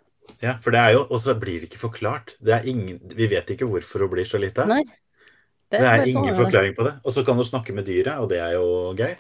Ja, 0.41 0.55
for 0.63 0.73
det 0.73 0.79
er 0.79 0.95
jo, 0.95 1.01
Og 1.09 1.19
så 1.19 1.35
blir 1.35 1.59
det 1.59 1.71
ikke 1.71 1.85
forklart. 1.89 2.35
Det 2.39 2.55
er 2.55 2.67
ingen, 2.69 3.01
vi 3.15 3.27
vet 3.31 3.49
ikke 3.51 3.67
hvorfor 3.67 4.05
hun 4.05 4.13
blir 4.13 4.27
så 4.27 4.39
lite. 4.39 4.67
Det, 4.67 5.79
det 5.79 5.87
er 5.87 6.05
ingen 6.05 6.23
sånn, 6.23 6.29
det. 6.31 6.37
forklaring 6.39 6.77
på 6.77 6.87
det. 6.87 6.95
Og 7.03 7.15
så 7.15 7.25
kan 7.27 7.35
hun 7.35 7.47
snakke 7.47 7.75
med 7.75 7.87
dyret, 7.87 8.15
og 8.19 8.31
det 8.31 8.39
er 8.43 8.55
jo 8.55 8.95
gøy. 8.95 9.13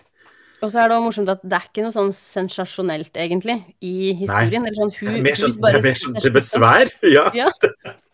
Og 0.61 0.69
så 0.69 0.77
er 0.77 0.91
det 0.91 0.95
også 0.95 1.05
morsomt 1.07 1.29
at 1.33 1.41
det 1.41 1.57
er 1.57 1.67
ikke 1.67 1.83
noe 1.83 1.93
sånn 1.95 2.11
sensasjonelt, 2.13 3.15
egentlig, 3.17 3.55
i 3.81 4.13
historien. 4.19 4.67
Eller 4.67 4.77
sånn, 4.77 4.91
Det 4.93 5.07
hun, 5.07 5.15
er 5.17 5.23
mer 5.25 5.39
sånn, 5.39 5.55
det 5.57 5.71
er 5.73 5.85
mer 5.87 5.99
sånn 6.03 6.19
til 6.21 6.35
besvær. 6.35 6.91
Ja. 7.17 7.25
Ja. 7.35 7.49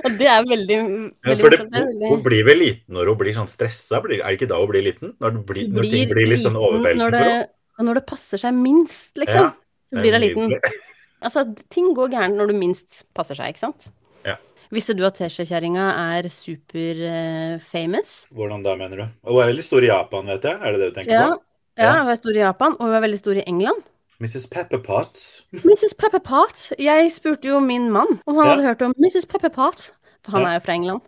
Og 0.04 0.16
det 0.20 0.28
er 0.28 0.44
veldig, 0.44 0.76
Ja, 0.76 0.84
veldig 1.30 1.40
for 1.40 1.54
det, 1.54 1.58
morsomt. 1.58 1.74
Det 1.74 1.82
veldig... 1.88 2.08
Hun 2.12 2.22
blir 2.26 2.46
vel 2.46 2.58
liten 2.60 2.96
når 2.96 3.10
hun 3.12 3.20
blir 3.20 3.36
sånn 3.36 3.50
stressa? 3.50 4.00
Er 4.04 4.10
det 4.20 4.34
ikke 4.36 4.50
da 4.50 4.58
hun 4.60 4.70
blir 4.70 4.84
liten? 4.84 5.14
Når, 5.16 5.36
det 5.38 5.44
blir, 5.48 5.68
når 5.72 5.90
ting 5.94 6.10
blir 6.12 6.28
litt 6.28 6.44
sånn 6.44 6.58
overveldende 6.60 7.08
for 7.08 7.24
henne? 7.24 7.46
Når 7.88 7.98
det 7.98 8.04
passer 8.06 8.40
seg 8.42 8.54
minst, 8.54 9.10
liksom. 9.18 9.48
Ja, 9.48 9.54
så 9.94 10.02
blir 10.04 10.18
hun 10.18 10.26
liten. 10.28 10.58
Altså, 11.24 11.46
ting 11.72 11.86
går 11.96 12.10
gærent 12.12 12.36
når 12.36 12.50
du 12.52 12.56
minst 12.58 13.06
passer 13.16 13.38
seg, 13.38 13.54
ikke 13.54 13.62
sant? 13.62 13.86
Ja. 14.28 14.34
Visste 14.74 14.92
du 14.92 15.06
at 15.08 15.16
teskjekjerringa 15.16 15.86
er 16.18 16.28
super-famous? 16.28 18.12
Hvordan 18.28 18.64
da, 18.66 18.74
mener 18.76 19.00
du? 19.00 19.04
Og 19.24 19.38
hun 19.38 19.40
er 19.46 19.48
veldig 19.54 19.64
stor 19.64 19.86
i 19.86 19.88
Japan, 19.88 20.28
vet 20.34 20.44
jeg. 20.50 20.58
Er 20.60 20.74
det 20.74 20.82
det 20.82 20.90
du 20.90 20.98
tenker 20.98 21.14
ja. 21.14 21.24
på? 21.30 21.40
ja, 21.80 21.86
Ja. 21.88 21.94
hun 22.02 22.12
er 22.12 22.20
stor 22.20 22.36
i 22.36 22.42
Japan, 22.42 22.76
og 22.76 22.90
hun 22.90 22.98
er 22.98 23.04
veldig 23.06 23.20
stor 23.22 23.40
i 23.40 23.46
England. 23.48 23.80
Mrs. 24.22 24.46
Pepper 24.50 24.78
Potts. 24.78 25.42
Mrs. 25.52 25.94
Pepperpot. 25.98 26.72
Jeg 26.78 27.10
spurte 27.12 27.48
jo 27.50 27.58
min 27.60 27.90
mann 27.92 28.20
om 28.26 28.36
han 28.36 28.44
Ja. 28.46 28.50
hadde 28.54 28.66
hørt 28.68 28.82
om 28.82 28.94
Mrs. 28.98 29.26
Pepperpot, 29.26 29.90
for 30.22 30.32
han 30.32 30.42
Ja. 30.42 30.48
er 30.48 30.60
jo 30.60 30.64
fra 30.66 30.72
England. 30.74 31.00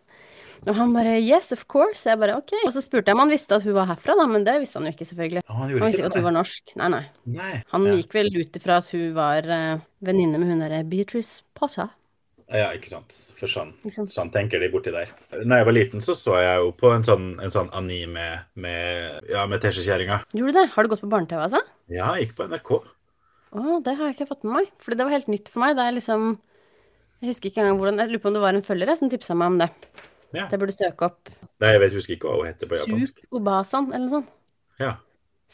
Og 0.67 0.75
han 0.75 0.93
bare 0.93 1.21
yes, 1.23 1.53
of 1.53 1.65
course. 1.69 2.09
Jeg 2.09 2.19
bare 2.19 2.35
ok. 2.37 2.51
Og 2.67 2.73
så 2.73 2.83
spurte 2.83 3.07
jeg 3.07 3.15
om 3.15 3.21
han 3.21 3.31
visste 3.31 3.55
at 3.55 3.63
hun 3.63 3.75
var 3.75 3.87
herfra, 3.87 4.17
da, 4.19 4.27
men 4.27 4.43
det 4.43 4.57
visste 4.61 4.81
han 4.81 4.87
jo 4.89 4.93
ikke, 4.97 5.07
selvfølgelig. 5.07 5.43
Han 5.47 5.71
Han 5.71 5.81
visste 5.87 6.01
ikke 6.03 6.07
at 6.07 6.15
hun 6.15 6.25
var 6.25 6.33
norsk. 6.33 6.73
Nei, 6.77 6.89
nei. 6.89 7.05
Nei. 7.27 7.63
Han 7.71 7.85
ja. 7.87 7.93
gikk 7.95 8.13
vel 8.15 8.27
ut 8.35 8.57
ifra 8.59 8.79
at 8.79 8.89
hun 8.91 9.15
var 9.15 9.47
uh, 9.47 9.79
venninne 10.03 10.39
med 10.41 10.49
hun 10.49 10.59
derre 10.65 10.83
Beatrice 10.89 11.43
Potter. 11.55 11.89
ja, 12.51 12.71
ikke 12.73 12.89
sant. 12.89 13.13
For 13.37 13.47
sånn, 13.47 13.75
sånn 14.09 14.33
tenker 14.33 14.59
de 14.59 14.69
borti 14.71 14.91
der. 14.91 15.07
Da 15.31 15.57
jeg 15.61 15.67
var 15.67 15.73
liten, 15.73 16.01
så 16.01 16.15
så 16.17 16.41
jeg 16.43 16.59
jo 16.59 16.73
på 16.73 16.91
en 16.95 17.03
sånn, 17.05 17.41
en 17.43 17.51
sånn 17.51 17.71
anime 17.73 18.41
med, 18.57 19.21
ja, 19.29 19.47
med 19.47 19.61
teskjekjerringa. 19.61 20.25
Gjorde 20.35 20.53
du 20.53 20.59
det? 20.61 20.71
Har 20.71 20.83
du 20.83 20.89
gått 20.89 21.01
på 21.03 21.09
barne-TV, 21.11 21.43
altså? 21.43 21.61
Ja, 21.89 22.15
jeg 22.17 22.29
gikk 22.29 22.37
på 22.37 22.49
NRK. 22.49 22.83
Å, 23.55 23.79
det 23.85 23.95
har 23.95 24.09
jeg 24.11 24.17
ikke 24.17 24.29
fått 24.33 24.45
med 24.47 24.59
meg. 24.59 24.71
For 24.83 24.97
det 24.97 25.07
var 25.07 25.15
helt 25.15 25.31
nytt 25.31 25.51
for 25.53 25.63
meg. 25.63 25.77
Det 25.79 25.87
er 25.87 25.97
liksom 25.97 26.29
Jeg 27.23 27.31
husker 27.31 27.51
ikke 27.51 27.63
engang 27.63 27.81
hvordan 27.81 28.03
Jeg 28.03 28.13
lurer 28.13 28.23
på 28.25 28.31
om 28.31 28.37
det 28.37 28.45
var 28.45 28.59
en 28.59 28.67
følger 28.67 28.97
som 28.99 29.13
tipsa 29.13 29.37
meg 29.39 29.55
om 29.55 29.61
det. 29.63 29.71
Ja. 30.35 30.49
Jeg 30.51 30.59
burde 30.61 30.75
søke 30.75 31.07
opp 31.07 31.31
Nei, 31.63 31.71
jeg 31.73 31.81
vet, 31.81 31.95
husker 31.97 32.17
ikke 32.17 32.29
hva 32.29 32.41
hun 32.43 32.49
heter 32.51 32.69
på 32.69 32.81
japansk. 32.81 33.21
Sup 33.23 33.39
Obasan, 33.39 33.87
eller 33.95 34.05
noe 34.05 34.15
sånt. 34.19 34.35
Ja. 34.83 34.97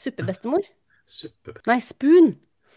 Suppebestemor? 0.02 0.64
Suppe... 1.18 1.54
Nei, 1.68 1.76
spoon. 1.84 2.32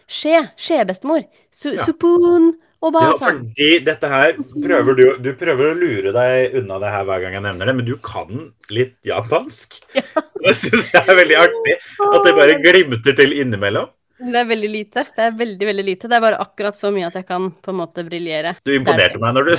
Skje. 0.05 0.43
Skjebestemor. 0.62 1.25
Su 1.50 1.72
Ja. 1.74 1.88
Supun 1.88 2.53
Ja, 2.86 3.15
fordi 3.17 3.79
dette 3.81 4.10
her 4.12 4.36
prøver 4.38 4.98
du 5.00 5.05
Du 5.24 5.31
prøver 5.39 5.72
å 5.72 5.77
lure 5.79 6.12
deg 6.13 6.53
unna 6.60 6.77
det 6.84 6.91
her 6.93 7.07
hver 7.07 7.24
gang 7.24 7.34
jeg 7.39 7.45
nevner 7.48 7.72
det, 7.72 7.74
men 7.79 7.88
du 7.88 7.95
kan 7.98 8.51
litt 8.69 9.00
japansk. 9.07 9.79
Det 10.45 10.53
syns 10.53 10.91
jeg 10.93 11.01
er 11.01 11.17
veldig 11.17 11.38
artig. 11.41 11.77
At 12.05 12.27
det 12.27 12.36
bare 12.38 12.60
glimter 12.62 13.15
til 13.17 13.34
innimellom. 13.34 13.89
Det 14.17 14.39
er 14.39 14.48
veldig 14.48 14.69
lite. 14.72 15.03
Det 15.15 15.24
er 15.25 15.34
veldig, 15.36 15.65
veldig 15.67 15.84
lite. 15.84 16.07
Det 16.07 16.15
er 16.15 16.24
bare 16.24 16.39
akkurat 16.39 16.77
så 16.77 16.91
mye 16.95 17.10
at 17.10 17.17
jeg 17.19 17.27
kan 17.27 17.50
på 17.51 17.74
en 17.74 17.79
måte 17.81 18.05
briljere. 18.07 18.55
Du 18.63 18.72
imponerte 18.75 19.19
meg 19.19 19.34
når 19.36 19.51
du 19.51 19.55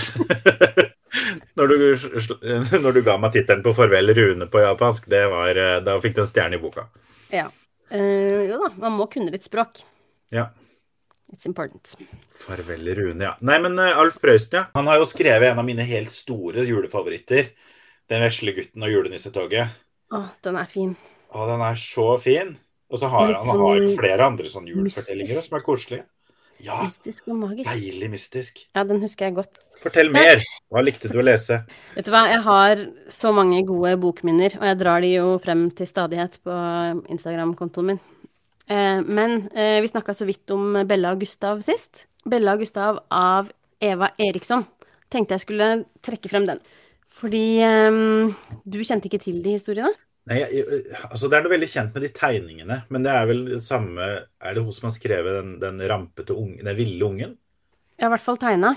når 1.56 1.72
du, 1.72 1.76
når 2.82 2.96
du 2.96 3.02
ga 3.04 3.16
meg 3.20 3.34
tittelen 3.36 3.64
på 3.64 3.72
'Farvel, 3.76 4.14
Rune' 4.16 4.48
på 4.52 4.62
japansk. 4.64 5.08
Det 5.12 5.24
var, 5.32 5.56
eh, 5.56 5.80
Da 5.84 5.98
fikk 6.00 6.16
du 6.16 6.22
en 6.24 6.30
stjerne 6.30 6.56
i 6.56 6.62
boka. 6.62 6.88
Ja. 7.32 7.50
Uh, 7.92 8.42
jo 8.48 8.58
da, 8.64 8.72
man 8.82 8.96
må 8.98 9.06
kunne 9.10 9.30
litt 9.30 9.46
språk. 9.46 9.84
Ja. 10.34 10.48
It's 11.32 11.46
important. 11.46 11.94
Farvel, 12.30 12.88
Rune, 12.94 13.22
ja. 13.22 13.34
Nei, 13.40 13.58
men 13.62 13.78
uh, 13.78 13.98
Alf 13.98 14.18
Prøysen, 14.22 14.58
ja. 14.58 14.64
Han 14.74 14.90
har 14.90 15.00
jo 15.00 15.08
skrevet 15.08 15.50
en 15.50 15.62
av 15.62 15.66
mine 15.66 15.86
helt 15.86 16.10
store 16.10 16.66
julefavoritter. 16.66 17.52
'Den 18.06 18.22
vesle 18.22 18.54
gutten 18.54 18.86
og 18.86 18.92
julenissetoget'. 18.92 19.74
Å, 20.14 20.22
den 20.46 20.58
er 20.60 20.68
fin. 20.70 20.92
Å, 21.34 21.46
den 21.50 21.62
er 21.66 21.78
så 21.80 22.12
fin. 22.22 22.54
Og 22.92 23.00
så 23.02 23.10
har 23.10 23.32
han, 23.32 23.38
han 23.48 23.62
har 23.62 23.80
sånn 23.82 23.96
flere 23.98 24.26
andre 24.26 24.50
sånne 24.50 24.70
julefortellinger 24.70 25.42
som 25.42 25.58
er 25.58 25.64
koselige. 25.66 26.06
Ja, 26.62 26.78
Mystisk 26.86 27.26
og 27.28 27.36
magisk. 27.36 27.68
deilig 27.68 28.08
mystisk. 28.14 28.60
Ja, 28.72 28.84
den 28.88 29.02
husker 29.02 29.28
jeg 29.28 29.36
godt. 29.36 29.58
Fortell 29.82 30.08
mer. 30.14 30.40
Hva 30.72 30.80
likte 30.80 31.10
du 31.12 31.18
å 31.20 31.24
lese? 31.24 31.58
Vet 31.92 32.06
du 32.06 32.12
hva, 32.14 32.22
jeg 32.30 32.40
har 32.46 32.80
så 33.12 33.32
mange 33.36 33.60
gode 33.68 33.92
bokminner, 34.00 34.56
og 34.56 34.64
jeg 34.70 34.78
drar 34.80 35.04
de 35.04 35.10
jo 35.18 35.34
frem 35.42 35.66
til 35.76 35.90
stadighet 35.90 36.38
på 36.46 36.56
Instagram-kontoen 37.12 37.90
min. 37.92 38.00
Eh, 38.72 39.02
men 39.04 39.50
eh, 39.52 39.82
vi 39.84 39.90
snakka 39.92 40.14
så 40.16 40.26
vidt 40.26 40.50
om 40.54 40.80
Bella 40.88 41.12
og 41.12 41.20
Gustav 41.26 41.60
sist. 41.66 42.06
Bella 42.24 42.56
og 42.56 42.64
Gustav 42.64 43.02
av 43.12 43.52
Eva 43.84 44.10
Eriksson. 44.16 44.64
Tenkte 45.12 45.36
jeg 45.36 45.44
skulle 45.44 45.70
trekke 46.06 46.32
frem 46.32 46.48
den. 46.48 46.64
Fordi 47.16 47.62
um, 47.64 48.34
du 48.66 48.80
kjente 48.84 49.08
ikke 49.08 49.22
til 49.22 49.38
de 49.44 49.54
historiene? 49.56 49.92
Nei, 50.26 50.40
jeg, 50.42 50.82
altså 51.06 51.28
Det 51.30 51.38
er 51.38 51.44
noe 51.44 51.52
veldig 51.52 51.68
kjent 51.70 51.94
med 51.94 52.02
de 52.02 52.10
tegningene, 52.14 52.80
men 52.90 53.04
det 53.06 53.12
er 53.14 53.28
vel 53.30 53.44
det 53.46 53.62
samme 53.62 54.06
Er 54.42 54.56
det 54.56 54.64
hun 54.66 54.74
som 54.74 54.88
har 54.88 54.96
skrevet 54.96 55.38
den, 55.38 55.52
den 55.62 55.78
rampete 55.86 56.34
unge, 56.34 56.64
den 56.66 56.78
ville 56.78 57.06
ungen? 57.06 57.36
Har 58.00 58.10
i 58.10 58.12
hvert 58.16 58.24
fall 58.24 58.38
tegna. 58.40 58.74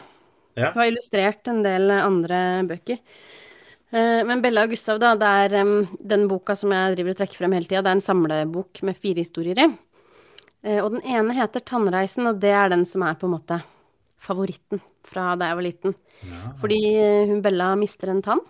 Ja. 0.55 0.69
Hun 0.71 0.83
har 0.83 0.91
illustrert 0.91 1.49
en 1.51 1.63
del 1.65 1.91
andre 1.91 2.37
bøker. 2.69 2.99
Eh, 3.89 4.21
Men 4.27 4.43
Bella 4.43 4.63
og 4.67 4.71
Gustav, 4.75 4.99
da, 5.01 5.15
det 5.19 5.31
er 5.43 5.57
den 6.13 6.27
boka 6.29 6.55
som 6.55 6.71
jeg 6.75 6.95
driver 6.95 7.15
og 7.15 7.19
trekker 7.19 7.41
frem 7.41 7.57
hele 7.57 7.67
tida. 7.67 7.81
Det 7.83 7.91
er 7.91 7.97
en 7.97 8.05
samlebok 8.05 8.83
med 8.87 8.99
fire 9.01 9.25
historier 9.25 9.59
i. 9.65 9.67
Eh, 10.63 10.79
Og 10.83 10.93
den 10.95 11.01
ene 11.03 11.35
heter 11.35 11.65
'Tannreisen', 11.65 12.29
og 12.29 12.39
det 12.39 12.53
er 12.53 12.69
den 12.69 12.85
som 12.85 13.03
er 13.03 13.15
på 13.15 13.27
en 13.27 13.35
måte 13.35 13.61
favoritten 14.19 14.81
fra 15.03 15.35
da 15.35 15.49
jeg 15.49 15.55
var 15.55 15.63
liten. 15.63 15.95
Fordi 16.59 16.79
eh, 16.95 17.27
hun 17.27 17.41
Bella 17.41 17.75
mister 17.75 18.09
en 18.09 18.21
tann, 18.21 18.41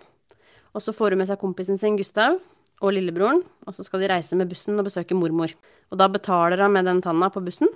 og 0.74 0.82
så 0.82 0.92
får 0.92 1.10
hun 1.10 1.18
med 1.18 1.28
seg 1.28 1.38
kompisen 1.38 1.78
sin 1.78 1.96
Gustav 1.96 2.38
og 2.80 2.94
lillebroren, 2.96 3.42
og 3.68 3.76
så 3.76 3.84
skal 3.84 4.02
de 4.02 4.10
reise 4.10 4.36
med 4.38 4.48
bussen 4.50 4.80
og 4.80 4.86
besøke 4.88 5.16
mormor. 5.16 5.52
Og 5.92 6.00
da 6.00 6.08
betaler 6.08 6.62
hun 6.64 6.76
med 6.76 6.88
den 6.88 7.02
tanna 7.04 7.28
på 7.32 7.42
bussen, 7.44 7.68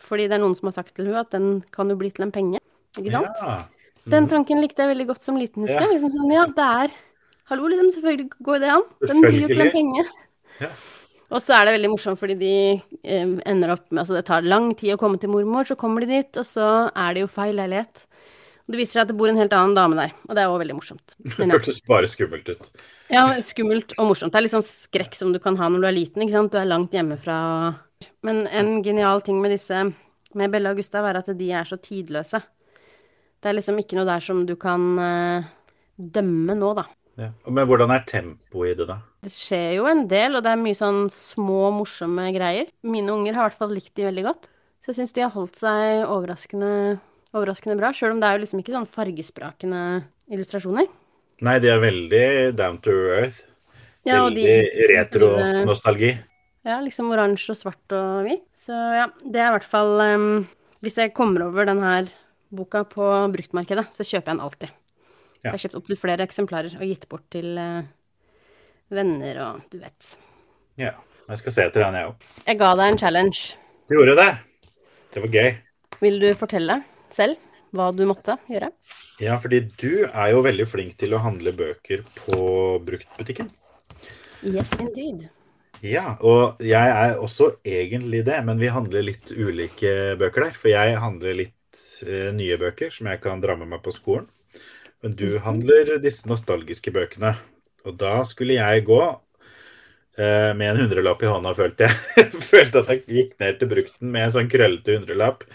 fordi 0.00 0.28
det 0.30 0.38
er 0.38 0.44
noen 0.44 0.56
som 0.56 0.70
har 0.70 0.78
sagt 0.78 0.94
til 0.96 1.10
henne 1.10 1.24
at 1.26 1.34
den 1.34 1.60
kan 1.74 1.90
jo 1.90 1.98
bli 2.00 2.10
til 2.14 2.28
en 2.28 2.34
penge. 2.34 2.62
Ikke 2.96 3.12
sant? 3.12 3.42
Ja. 3.42 3.58
Den 4.08 4.28
tanken 4.30 4.62
likte 4.62 4.84
jeg 4.84 4.94
veldig 4.94 5.08
godt 5.10 5.24
som 5.24 5.36
liten, 5.36 5.66
husker 5.66 5.84
jeg. 5.84 5.90
Ja. 5.90 5.96
Liksom 5.98 6.14
sånn, 6.14 6.32
ja, 6.32 6.46
det 6.48 6.70
er 6.84 6.96
Hallo, 7.48 7.64
liksom, 7.64 7.88
selvfølgelig 7.94 8.44
går 8.44 8.58
det 8.60 8.70
an. 8.74 8.82
Den 9.08 9.22
blir 9.24 9.38
jo 9.40 9.46
til 9.48 9.62
en 9.64 9.70
penge. 9.72 10.02
Ja. 10.60 10.68
Og 11.28 11.40
så 11.44 11.54
er 11.56 11.64
det 11.64 11.74
veldig 11.76 11.90
morsomt 11.92 12.20
fordi 12.20 12.34
de 12.40 12.52
eh, 12.76 13.32
ender 13.48 13.72
opp 13.74 13.86
med 13.88 14.02
Altså, 14.02 14.16
det 14.16 14.26
tar 14.28 14.44
lang 14.44 14.70
tid 14.76 14.94
å 14.94 14.98
komme 15.00 15.20
til 15.20 15.32
mormor, 15.32 15.64
så 15.68 15.76
kommer 15.80 16.04
de 16.04 16.10
dit, 16.10 16.40
og 16.40 16.44
så 16.48 16.68
er 16.88 17.16
det 17.16 17.24
jo 17.24 17.30
feil 17.32 17.56
leilighet. 17.56 18.04
Det 18.68 18.76
viser 18.76 18.98
seg 18.98 19.06
at 19.06 19.12
det 19.12 19.16
bor 19.16 19.30
en 19.30 19.38
helt 19.40 19.54
annen 19.56 19.76
dame 19.76 19.96
der, 19.96 20.10
og 20.28 20.36
det 20.36 20.42
er 20.42 20.52
òg 20.52 20.60
veldig 20.60 20.76
morsomt. 20.76 21.14
Det 21.38 21.48
hørtes 21.48 21.80
bare 21.88 22.10
skummelt 22.10 22.50
ut. 22.52 22.68
ja, 23.08 23.24
skummelt 23.44 23.94
og 23.96 24.10
morsomt. 24.10 24.34
Det 24.34 24.40
er 24.40 24.44
litt 24.44 24.56
sånn 24.56 24.66
skrekk 24.66 25.16
som 25.16 25.32
du 25.32 25.40
kan 25.40 25.56
ha 25.56 25.70
når 25.72 25.84
du 25.84 25.88
er 25.88 25.96
liten, 25.96 26.24
ikke 26.24 26.36
sant. 26.36 26.52
Du 26.52 26.60
er 26.60 26.68
langt 26.68 26.92
hjemmefra. 26.92 27.38
Men 28.26 28.44
en 28.52 28.82
genial 28.84 29.24
ting 29.24 29.40
med 29.40 29.54
disse, 29.56 29.86
med 30.36 30.52
Bella 30.52 30.74
og 30.74 30.82
Gustav, 30.82 31.08
er 31.08 31.22
at 31.22 31.32
de 31.38 31.48
er 31.48 31.68
så 31.68 31.80
tidløse. 31.80 32.42
Det 33.38 33.48
er 33.48 33.56
liksom 33.56 33.80
ikke 33.80 33.96
noe 33.96 34.08
der 34.08 34.22
som 34.22 34.44
du 34.44 34.54
kan 34.60 34.84
uh, 35.00 35.48
dømme 35.96 36.58
nå, 36.58 36.74
da. 36.76 36.84
Ja. 37.18 37.32
Men 37.50 37.66
hvordan 37.66 37.90
er 37.94 38.04
tempoet 38.06 38.74
i 38.74 38.78
det, 38.78 38.86
da? 38.90 39.00
Det 39.24 39.32
skjer 39.32 39.72
jo 39.80 39.88
en 39.90 40.04
del, 40.10 40.36
og 40.38 40.44
det 40.44 40.52
er 40.52 40.60
mye 40.60 40.76
sånn 40.78 41.06
små, 41.10 41.72
morsomme 41.74 42.28
greier. 42.36 42.68
Mine 42.86 43.14
unger 43.16 43.34
har 43.34 43.46
i 43.46 43.50
hvert 43.50 43.62
fall 43.64 43.74
likt 43.74 43.94
de 43.98 44.06
veldig 44.06 44.26
godt. 44.28 44.50
Så 44.84 44.92
jeg 44.92 45.00
syns 45.00 45.16
de 45.16 45.24
har 45.24 45.34
holdt 45.34 45.58
seg 45.58 46.04
overraskende, 46.06 46.70
overraskende 47.36 47.76
bra, 47.78 47.92
sjøl 47.94 48.14
om 48.14 48.22
det 48.22 48.28
er 48.28 48.38
jo 48.38 48.44
liksom 48.44 48.62
ikke 48.62 48.74
sånn 48.74 48.88
fargesprakende 48.88 49.82
illustrasjoner. 50.32 50.88
Nei, 51.44 51.58
de 51.62 51.70
er 51.70 51.82
veldig 51.82 52.24
down 52.58 52.80
to 52.82 52.94
earth. 53.14 53.44
Ja, 54.06 54.22
og 54.22 54.32
veldig 54.32 54.88
retro-nostalgi. 54.92 56.14
Ja, 56.66 56.78
liksom 56.84 57.12
oransje 57.14 57.54
og 57.54 57.58
svart 57.60 57.94
og 57.94 58.26
hvit. 58.26 58.44
Så 58.58 58.74
ja, 58.74 59.06
det 59.22 59.40
er 59.40 59.50
i 59.50 59.54
hvert 59.56 59.68
fall 59.68 60.02
um, 60.02 60.26
Hvis 60.84 60.98
jeg 61.00 61.14
kommer 61.16 61.46
over 61.46 61.68
den 61.68 61.80
her 61.82 62.10
boka 62.54 62.82
på 62.88 63.06
bruktmarkedet, 63.32 63.86
så 63.94 64.06
kjøper 64.06 64.32
jeg 64.32 64.34
den 64.34 64.44
alltid. 64.44 64.74
Ja. 65.38 65.48
Jeg 65.48 65.52
har 65.52 65.62
kjøpt 65.64 65.78
opptil 65.78 66.00
flere 66.00 66.26
eksemplarer 66.26 66.74
og 66.80 66.84
gitt 66.88 67.06
bort 67.10 67.26
til 67.34 67.54
uh, 67.60 67.86
venner 68.90 69.40
og 69.44 69.62
du 69.70 69.78
vet. 69.82 70.16
Ja. 70.80 70.96
Jeg 71.28 71.42
skal 71.42 71.52
se 71.52 71.64
etter 71.68 71.82
den, 71.84 71.96
jeg 71.98 72.08
òg. 72.08 72.28
Jeg 72.46 72.56
ga 72.56 72.68
deg 72.80 72.90
en 72.90 73.00
challenge. 73.02 73.40
Du 73.88 73.98
gjorde 73.98 74.14
det. 74.16 74.30
Det 75.12 75.24
var 75.24 75.34
gøy. 75.34 75.50
Vil 76.00 76.22
du 76.22 76.28
fortelle 76.40 76.78
selv 77.18 77.38
hva 77.74 77.90
du 77.92 78.04
måtte 78.08 78.38
gjøre? 78.48 78.70
Ja, 79.20 79.36
fordi 79.42 79.64
du 79.80 80.06
er 80.08 80.30
jo 80.32 80.44
veldig 80.46 80.66
flink 80.68 80.96
til 81.00 81.14
å 81.16 81.22
handle 81.22 81.52
bøker 81.56 82.04
på 82.16 82.38
bruktbutikken. 82.86 83.50
Yes, 84.46 84.72
indeed. 84.78 85.26
Ja, 85.84 86.16
og 86.26 86.62
jeg 86.64 86.90
er 86.90 87.20
også 87.22 87.52
egentlig 87.66 88.24
det, 88.26 88.38
men 88.46 88.58
vi 88.58 88.70
handler 88.72 89.04
litt 89.06 89.30
ulike 89.30 90.16
bøker 90.18 90.48
der. 90.48 90.58
For 90.58 90.72
jeg 90.72 90.98
handler 90.98 91.38
litt 91.38 91.82
eh, 92.06 92.30
nye 92.34 92.58
bøker 92.58 92.90
som 92.94 93.10
jeg 93.10 93.22
kan 93.22 93.42
dra 93.42 93.54
med 93.58 93.70
meg 93.70 93.82
på 93.84 93.94
skolen. 93.94 94.26
Men 95.04 95.14
du 95.18 95.38
handler 95.44 95.98
disse 96.02 96.26
nostalgiske 96.30 96.90
bøkene. 96.94 97.36
Og 97.86 97.94
da 98.00 98.20
skulle 98.26 98.58
jeg 98.58 98.86
gå 98.88 99.02
eh, 100.18 100.50
med 100.58 100.72
en 100.72 100.80
hundrelapp 100.82 101.22
i 101.22 101.30
hånda, 101.30 101.54
følte 101.58 101.86
jeg. 101.86 102.30
følte 102.50 102.82
at 102.82 102.94
jeg 102.94 103.04
gikk 103.06 103.36
ned 103.42 103.60
til 103.60 103.70
brukten 103.74 104.10
med 104.14 104.26
en 104.26 104.34
sånn 104.38 104.50
krøllete 104.50 104.98
hundrelapp 104.98 105.46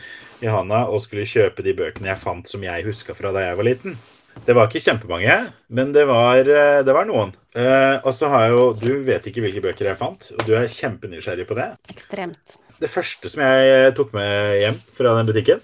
i 0.43 0.51
hånda 0.51 0.85
og 0.91 1.01
skulle 1.03 1.27
kjøpe 1.29 1.63
de 1.65 1.75
bøkene 1.77 2.11
jeg 2.11 2.21
fant 2.21 2.49
som 2.49 2.63
jeg 2.65 2.85
huska 2.87 3.15
fra 3.17 3.31
da 3.35 3.47
jeg 3.47 3.59
var 3.59 3.67
liten. 3.67 3.95
Det 4.43 4.55
var 4.57 4.67
ikke 4.67 4.81
kjempemange, 4.81 5.35
men 5.69 5.91
det 5.93 6.07
var, 6.09 6.39
eh, 6.41 6.81
det 6.83 6.93
var 6.95 7.05
noen. 7.05 7.35
Uh, 7.53 8.01
og 8.01 8.15
så 8.17 8.31
har 8.31 8.47
jeg 8.47 8.55
jo 8.55 8.63
Du 8.79 9.03
vet 9.05 9.27
ikke 9.29 9.43
hvilke 9.43 9.61
bøker 9.61 9.91
jeg 9.91 9.99
fant, 9.99 10.31
og 10.33 10.41
du 10.47 10.55
er 10.57 10.65
kjempenysgjerrig 10.65 11.45
på 11.45 11.57
det. 11.59 11.67
Ekstremt. 11.93 12.57
Det 12.81 12.89
første 12.89 13.29
som 13.29 13.43
jeg 13.45 13.93
tok 13.93 14.15
med 14.17 14.57
hjem 14.57 14.79
fra 14.97 15.13
den 15.19 15.29
butikken, 15.29 15.61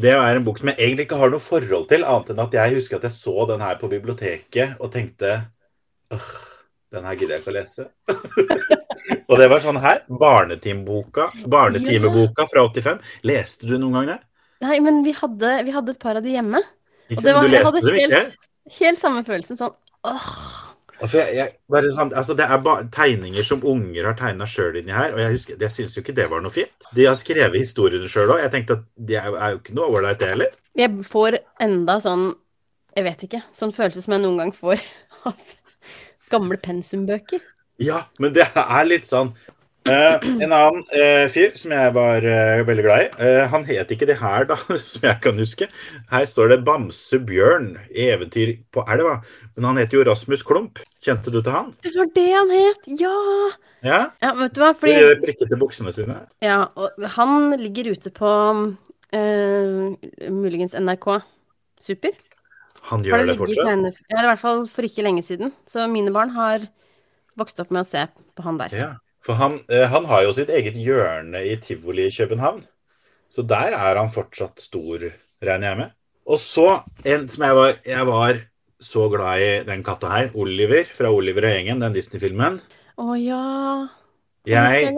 det 0.00 0.14
er 0.16 0.36
en 0.36 0.44
bok 0.44 0.58
som 0.60 0.72
jeg 0.72 0.80
egentlig 0.80 1.06
ikke 1.06 1.20
har 1.20 1.32
noe 1.32 1.44
forhold 1.44 1.86
til, 1.92 2.08
annet 2.08 2.32
enn 2.32 2.42
at 2.46 2.56
jeg 2.56 2.74
husker 2.76 2.98
at 2.98 3.06
jeg 3.08 3.16
så 3.18 3.46
den 3.52 3.62
her 3.64 3.76
på 3.80 3.92
biblioteket 3.92 4.80
og 4.80 4.92
tenkte 4.96 5.38
Åh, 6.16 6.32
den 6.96 7.04
her 7.04 7.16
gidder 7.18 7.36
jeg 7.36 7.44
ikke 7.44 7.52
å 7.52 7.58
lese. 7.60 7.88
og 9.28 9.38
det 9.40 9.48
var 9.52 9.62
sånn 9.64 9.80
her. 9.82 10.02
Barnetimeboka. 10.22 11.30
Barnetimeboka 11.50 12.46
fra 12.50 12.66
85. 12.68 13.02
Leste 13.28 13.68
du 13.68 13.76
noen 13.78 14.00
gang 14.00 14.10
det? 14.14 14.18
Nei, 14.66 14.78
men 14.84 15.02
vi 15.04 15.12
hadde, 15.16 15.56
vi 15.66 15.74
hadde 15.74 15.92
et 15.94 16.02
par 16.02 16.18
av 16.18 16.24
de 16.24 16.32
hjemme. 16.32 16.62
Ikke 17.06 17.20
Og 17.20 17.26
det 17.26 17.34
var, 17.36 17.42
du 17.42 17.50
jeg 17.50 17.56
leste 17.56 17.72
hadde 17.72 17.82
ikke? 17.82 18.20
helt, 18.20 18.46
helt 18.78 19.02
samme 19.02 19.24
følelsen. 19.26 19.58
Sånn 19.60 19.74
åh. 20.08 20.30
Jeg, 20.96 21.26
jeg, 21.36 21.52
bare 21.68 21.90
sånn, 21.92 22.10
altså 22.16 22.32
det 22.38 22.46
er 22.48 22.60
bare 22.64 22.86
tegninger 22.92 23.44
som 23.44 23.60
unger 23.68 24.06
har 24.08 24.14
tegna 24.16 24.46
sjøl 24.48 24.78
inni 24.80 24.94
her, 24.96 25.12
og 25.12 25.20
jeg, 25.20 25.34
husker, 25.34 25.58
jeg 25.60 25.74
syns 25.74 25.96
jo 25.98 26.00
ikke 26.00 26.14
det 26.16 26.24
var 26.32 26.40
noe 26.40 26.54
fint. 26.54 26.88
De 26.96 27.04
har 27.04 27.18
skrevet 27.18 27.60
historiene 27.60 28.08
sjøl 28.08 28.32
òg. 28.32 28.40
Jeg 28.46 28.54
tenkte 28.54 28.78
at 28.78 28.86
det 29.10 29.18
er, 29.20 29.36
er 29.36 29.52
jo 29.52 29.60
ikke 29.60 29.76
noe 29.76 29.90
ålreit, 29.92 30.22
det 30.22 30.30
heller. 30.32 30.56
Jeg 30.76 31.04
får 31.08 31.38
enda 31.64 32.00
sånn 32.04 32.26
Jeg 32.96 33.04
vet 33.04 33.22
ikke. 33.26 33.42
Sånn 33.52 33.74
følelse 33.76 34.00
som 34.04 34.14
jeg 34.16 34.22
noen 34.24 34.40
gang 34.40 34.54
får 34.56 34.80
Gamle 36.32 36.56
pensumbøker. 36.56 37.44
Ja, 37.82 38.06
men 38.22 38.32
det 38.36 38.46
er 38.56 38.88
litt 38.88 39.08
sånn 39.08 39.34
Uh, 39.86 40.18
En 40.42 40.50
annen 40.50 40.80
uh, 40.90 41.26
fyr 41.30 41.52
som 41.58 41.70
jeg 41.70 41.92
var 41.94 42.24
uh, 42.26 42.62
veldig 42.66 42.82
glad 42.82 43.04
i, 43.06 43.28
han 43.52 43.66
het 43.68 43.92
ikke 43.94 44.08
det 44.08 44.16
her, 44.18 44.46
da, 44.48 44.56
som 44.90 45.04
jeg 45.06 45.20
kan 45.22 45.38
huske. 45.38 45.68
Her 46.10 46.26
står 46.26 46.50
det 46.50 46.58
Bamse 46.66 47.20
Bjørn, 47.22 47.76
eventyr 47.94 48.56
på 48.74 48.82
elva. 48.90 49.20
Men 49.54 49.68
han 49.70 49.78
heter 49.78 50.00
jo 50.00 50.06
Rasmus 50.08 50.42
Klump. 50.46 50.82
Kjente 51.04 51.30
du 51.30 51.38
til 51.38 51.54
han? 51.54 51.70
Det 51.86 51.94
var 51.94 52.10
det 52.18 52.26
han 52.32 52.50
het! 52.50 52.90
Ja! 52.98 53.14
Ja? 53.86 54.00
Ja, 54.24 54.32
vet 54.40 54.56
du 54.56 54.62
hva, 54.64 54.72
De 54.74 55.14
prikkete 55.22 55.58
buksene 55.60 55.94
sine. 55.94 56.18
Ja, 56.42 56.64
og 56.74 57.06
han 57.14 57.54
ligger 57.60 57.92
ute 57.94 58.10
på 58.10 58.30
muligens 59.14 60.74
NRK 60.74 61.20
Super. 61.80 62.16
Han 62.90 63.04
gjør 63.06 63.22
det 63.22 63.28
det 63.30 63.36
fortsatt. 63.38 63.68
tegne... 63.68 63.92
Ja, 64.10 64.24
i 64.24 64.28
hvert 64.32 64.42
fall 64.42 64.64
for 64.70 64.86
ikke 64.88 65.04
lenge 65.06 65.22
siden. 65.26 65.54
Så 65.70 65.86
mine 65.90 66.10
barn 66.14 66.34
har 66.34 66.66
vokst 67.38 67.60
opp 67.62 67.72
med 67.74 67.84
å 67.84 67.88
se 67.88 68.06
på 68.36 68.46
han 68.46 68.58
der. 68.60 68.74
Ja, 68.76 68.90
for 69.24 69.38
han, 69.40 69.60
eh, 69.72 69.86
han 69.90 70.08
har 70.10 70.24
jo 70.26 70.34
sitt 70.36 70.50
eget 70.52 70.78
hjørne 70.78 71.42
i 71.44 71.56
tivoli 71.62 72.08
i 72.08 72.14
København. 72.14 72.64
Så 73.32 73.42
der 73.46 73.74
er 73.74 73.98
han 73.98 74.12
fortsatt 74.12 74.62
stor, 74.62 75.02
regner 75.42 75.68
jeg 75.68 75.80
med. 75.82 75.94
Og 76.26 76.38
så 76.42 76.68
en 77.06 77.26
som 77.30 77.44
jeg 77.46 77.58
var, 77.58 77.74
jeg 77.86 78.06
var 78.08 78.40
så 78.82 79.06
glad 79.10 79.42
i 79.42 79.50
den 79.66 79.82
katta 79.86 80.10
her, 80.12 80.30
Oliver 80.34 80.88
fra 80.90 81.10
Oliver 81.12 81.48
og 81.48 81.54
gjengen, 81.54 81.80
den 81.82 81.94
Disney-filmen. 81.96 82.58
Å 82.96 83.16
ja. 83.18 83.44
Jeg. 84.46 84.92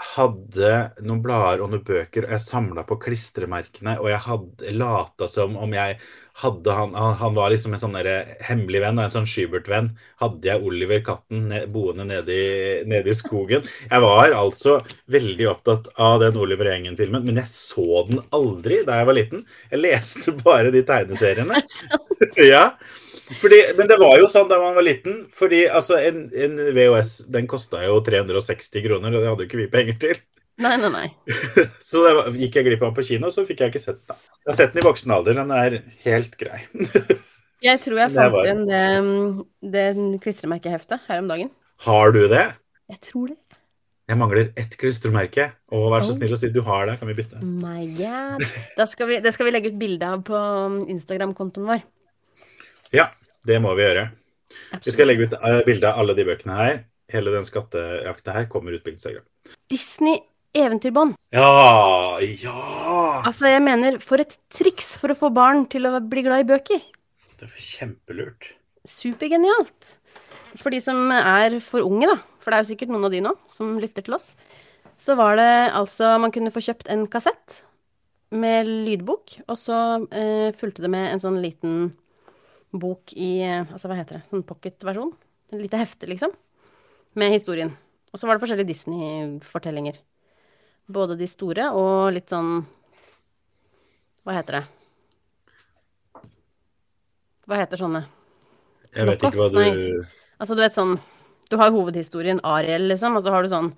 Hadde 0.00 0.72
noen 1.04 1.20
blader 1.24 1.62
og 1.64 1.72
noen 1.72 1.84
bøker, 1.84 2.24
og 2.24 2.34
jeg 2.34 2.44
samla 2.46 2.84
på 2.88 2.96
klistremerkene, 3.02 3.98
og 4.00 4.08
jeg 4.08 4.24
hadde 4.24 4.74
lata 4.78 5.28
som 5.28 5.58
om 5.60 5.76
jeg 5.76 5.98
hadde 6.40 6.72
han 6.72 6.94
Han, 6.94 7.34
var 7.34 7.50
liksom 7.52 7.74
en 7.74 7.80
sånn 7.82 7.96
derre 7.98 8.36
hemmelig 8.46 8.80
venn, 8.80 9.00
en 9.02 9.12
sånn 9.12 9.28
Schubert-venn. 9.28 9.90
Hadde 10.22 10.48
jeg 10.48 10.64
Oliver 10.64 11.02
katten 11.04 11.48
ned, 11.50 11.66
boende 11.74 12.06
nede 12.08 12.32
i, 12.32 12.54
nede 12.88 13.12
i 13.12 13.18
skogen? 13.18 13.66
Jeg 13.90 14.04
var 14.04 14.32
altså 14.36 14.78
veldig 15.12 15.50
opptatt 15.50 15.90
av 16.00 16.20
den 16.22 16.38
Oliver 16.40 16.70
Engen-filmen, 16.72 17.26
men 17.26 17.42
jeg 17.42 17.52
så 17.52 18.06
den 18.08 18.22
aldri 18.36 18.80
da 18.88 19.02
jeg 19.02 19.10
var 19.10 19.18
liten. 19.18 19.44
Jeg 19.68 19.84
leste 19.84 20.36
bare 20.46 20.72
de 20.72 20.84
tegneseriene. 20.88 21.60
ja. 22.52 22.64
Fordi, 23.38 23.60
men 23.78 23.86
det 23.86 23.96
var 24.00 24.16
jo 24.18 24.26
sånn 24.30 24.48
da 24.50 24.58
man 24.58 24.74
var 24.74 24.84
liten, 24.86 25.22
fordi 25.34 25.62
altså, 25.70 26.00
en, 26.02 26.24
en 26.34 26.58
VHS 26.74 27.12
den 27.30 27.46
kosta 27.50 27.84
jo 27.84 28.00
360 28.06 28.82
kroner, 28.86 29.14
og 29.14 29.22
det 29.22 29.30
hadde 29.30 29.46
jo 29.46 29.50
ikke 29.50 29.60
vi 29.60 29.70
penger 29.70 30.00
til. 30.02 30.22
Nei, 30.60 30.74
nei, 30.80 30.90
nei. 30.92 31.06
Så 31.90 32.02
det 32.04 32.14
var, 32.18 32.30
gikk 32.36 32.58
jeg 32.58 32.66
glipp 32.66 32.82
av 32.82 32.90
den 32.90 32.98
på 32.98 33.06
kino, 33.06 33.30
så 33.32 33.46
fikk 33.48 33.62
jeg 33.64 33.72
ikke 33.72 33.82
sett 33.82 34.00
den. 34.02 34.18
Jeg 34.40 34.50
har 34.50 34.58
sett 34.58 34.74
den 34.74 34.82
i 34.82 34.86
voksen 34.88 35.14
alder, 35.14 35.38
den 35.38 35.54
er 35.54 35.78
helt 36.06 36.34
grei. 36.40 36.64
Jeg 37.60 37.76
tror 37.84 37.98
jeg 38.00 38.12
fant 38.14 38.36
igjen 38.40 38.62
det, 38.64 38.84
det 39.68 39.82
klistremerkeheftet 40.24 41.02
her 41.10 41.18
om 41.20 41.26
dagen. 41.28 41.50
Har 41.84 42.14
du 42.16 42.22
det? 42.32 42.46
Jeg 42.88 43.02
tror 43.04 43.26
det. 43.34 43.36
Jeg 44.08 44.18
mangler 44.18 44.48
ett 44.58 44.72
klistremerke. 44.80 45.50
Og 45.76 45.90
vær 45.92 46.02
så 46.02 46.16
snill 46.16 46.32
å 46.34 46.38
si 46.40 46.48
du 46.50 46.62
har 46.66 46.88
det, 46.88 46.96
kan 46.98 47.10
vi 47.10 47.18
bytte? 47.20 47.42
My 47.44 47.84
god. 47.98 48.42
Skal 48.88 49.10
vi, 49.10 49.18
det 49.22 49.34
skal 49.36 49.46
vi 49.46 49.52
legge 49.52 49.74
ut 49.74 49.76
bilde 49.78 50.08
av 50.08 50.24
på 50.24 50.40
Instagram-kontoen 50.90 51.68
vår. 51.68 51.84
Ja, 52.94 53.10
det 53.46 53.60
må 53.62 53.74
vi 53.78 53.84
gjøre. 53.84 54.08
Vi 54.82 54.94
skal 54.94 55.06
legge 55.10 55.28
ut 55.28 55.36
eh, 55.38 55.60
bilde 55.66 55.90
av 55.90 56.02
alle 56.02 56.16
de 56.18 56.26
bøkene 56.26 56.56
her. 56.58 56.80
Hele 57.10 57.32
den 57.34 57.46
skattejakta 57.46 58.34
her 58.34 58.48
kommer 58.50 58.74
ut 58.74 58.82
på 58.86 58.92
Instagram. 58.92 59.24
Disney 59.70 60.18
eventyrbånd. 60.54 61.14
Ja, 61.34 62.18
ja! 62.18 62.56
Altså, 63.22 63.50
jeg 63.50 63.62
mener, 63.62 63.98
for 64.02 64.22
et 64.22 64.36
triks 64.52 64.96
for 64.98 65.12
å 65.12 65.18
få 65.18 65.30
barn 65.34 65.64
til 65.70 65.86
å 65.86 65.94
bli 66.02 66.24
glad 66.26 66.44
i 66.44 66.48
bøker. 66.48 66.82
Det 67.38 67.46
var 67.46 67.62
kjempelurt. 67.66 68.50
Supergenialt. 68.88 69.94
For 70.58 70.74
de 70.74 70.80
som 70.82 71.12
er 71.14 71.60
for 71.62 71.86
unge, 71.86 72.10
da, 72.10 72.18
for 72.42 72.50
det 72.50 72.58
er 72.58 72.64
jo 72.64 72.70
sikkert 72.72 72.92
noen 72.94 73.06
av 73.06 73.14
de 73.14 73.22
nå 73.22 73.34
som 73.52 73.76
lytter 73.82 74.06
til 74.06 74.16
oss, 74.18 74.32
så 75.00 75.14
var 75.16 75.38
det 75.38 75.52
altså 75.72 76.16
Man 76.20 76.32
kunne 76.34 76.52
få 76.52 76.62
kjøpt 76.64 76.90
en 76.92 77.06
kassett 77.08 77.60
med 78.30 78.68
lydbok, 78.68 79.40
og 79.48 79.56
så 79.58 79.78
eh, 80.14 80.50
fulgte 80.58 80.84
det 80.84 80.90
med 80.92 81.08
en 81.14 81.22
sånn 81.22 81.38
liten 81.42 81.92
bok 82.72 83.12
i 83.16 83.42
Altså, 83.42 83.88
hva 83.90 83.98
heter 83.98 84.18
det? 84.18 84.24
Sånn 84.30 84.46
pocketversjon? 84.46 85.12
Et 85.50 85.62
lite 85.64 85.80
hefte, 85.80 86.08
liksom. 86.10 86.34
Med 87.18 87.34
historien. 87.34 87.72
Og 88.10 88.18
så 88.18 88.26
var 88.26 88.36
det 88.36 88.44
forskjellige 88.44 88.70
Disney-fortellinger. 88.70 89.98
Både 90.90 91.16
de 91.18 91.26
store 91.30 91.70
og 91.76 92.10
litt 92.14 92.30
sånn 92.30 92.64
Hva 94.26 94.34
heter 94.38 94.58
det? 94.58 94.64
Hva 97.46 97.60
heter 97.60 97.82
sånne? 97.82 98.02
Jeg 98.94 99.06
vet 99.06 99.22
ikke 99.22 99.38
hva 99.38 99.48
du 99.54 99.60
du 99.60 100.04
Altså, 100.40 100.56
du 100.56 100.62
vet 100.64 100.74
sånn 100.74 100.96
Du 101.50 101.56
har 101.60 101.70
hovedhistorien 101.74 102.42
Ariel, 102.46 102.88
liksom, 102.90 103.18
og 103.18 103.22
så 103.22 103.34
har 103.34 103.46
du 103.46 103.52
sånn 103.52 103.72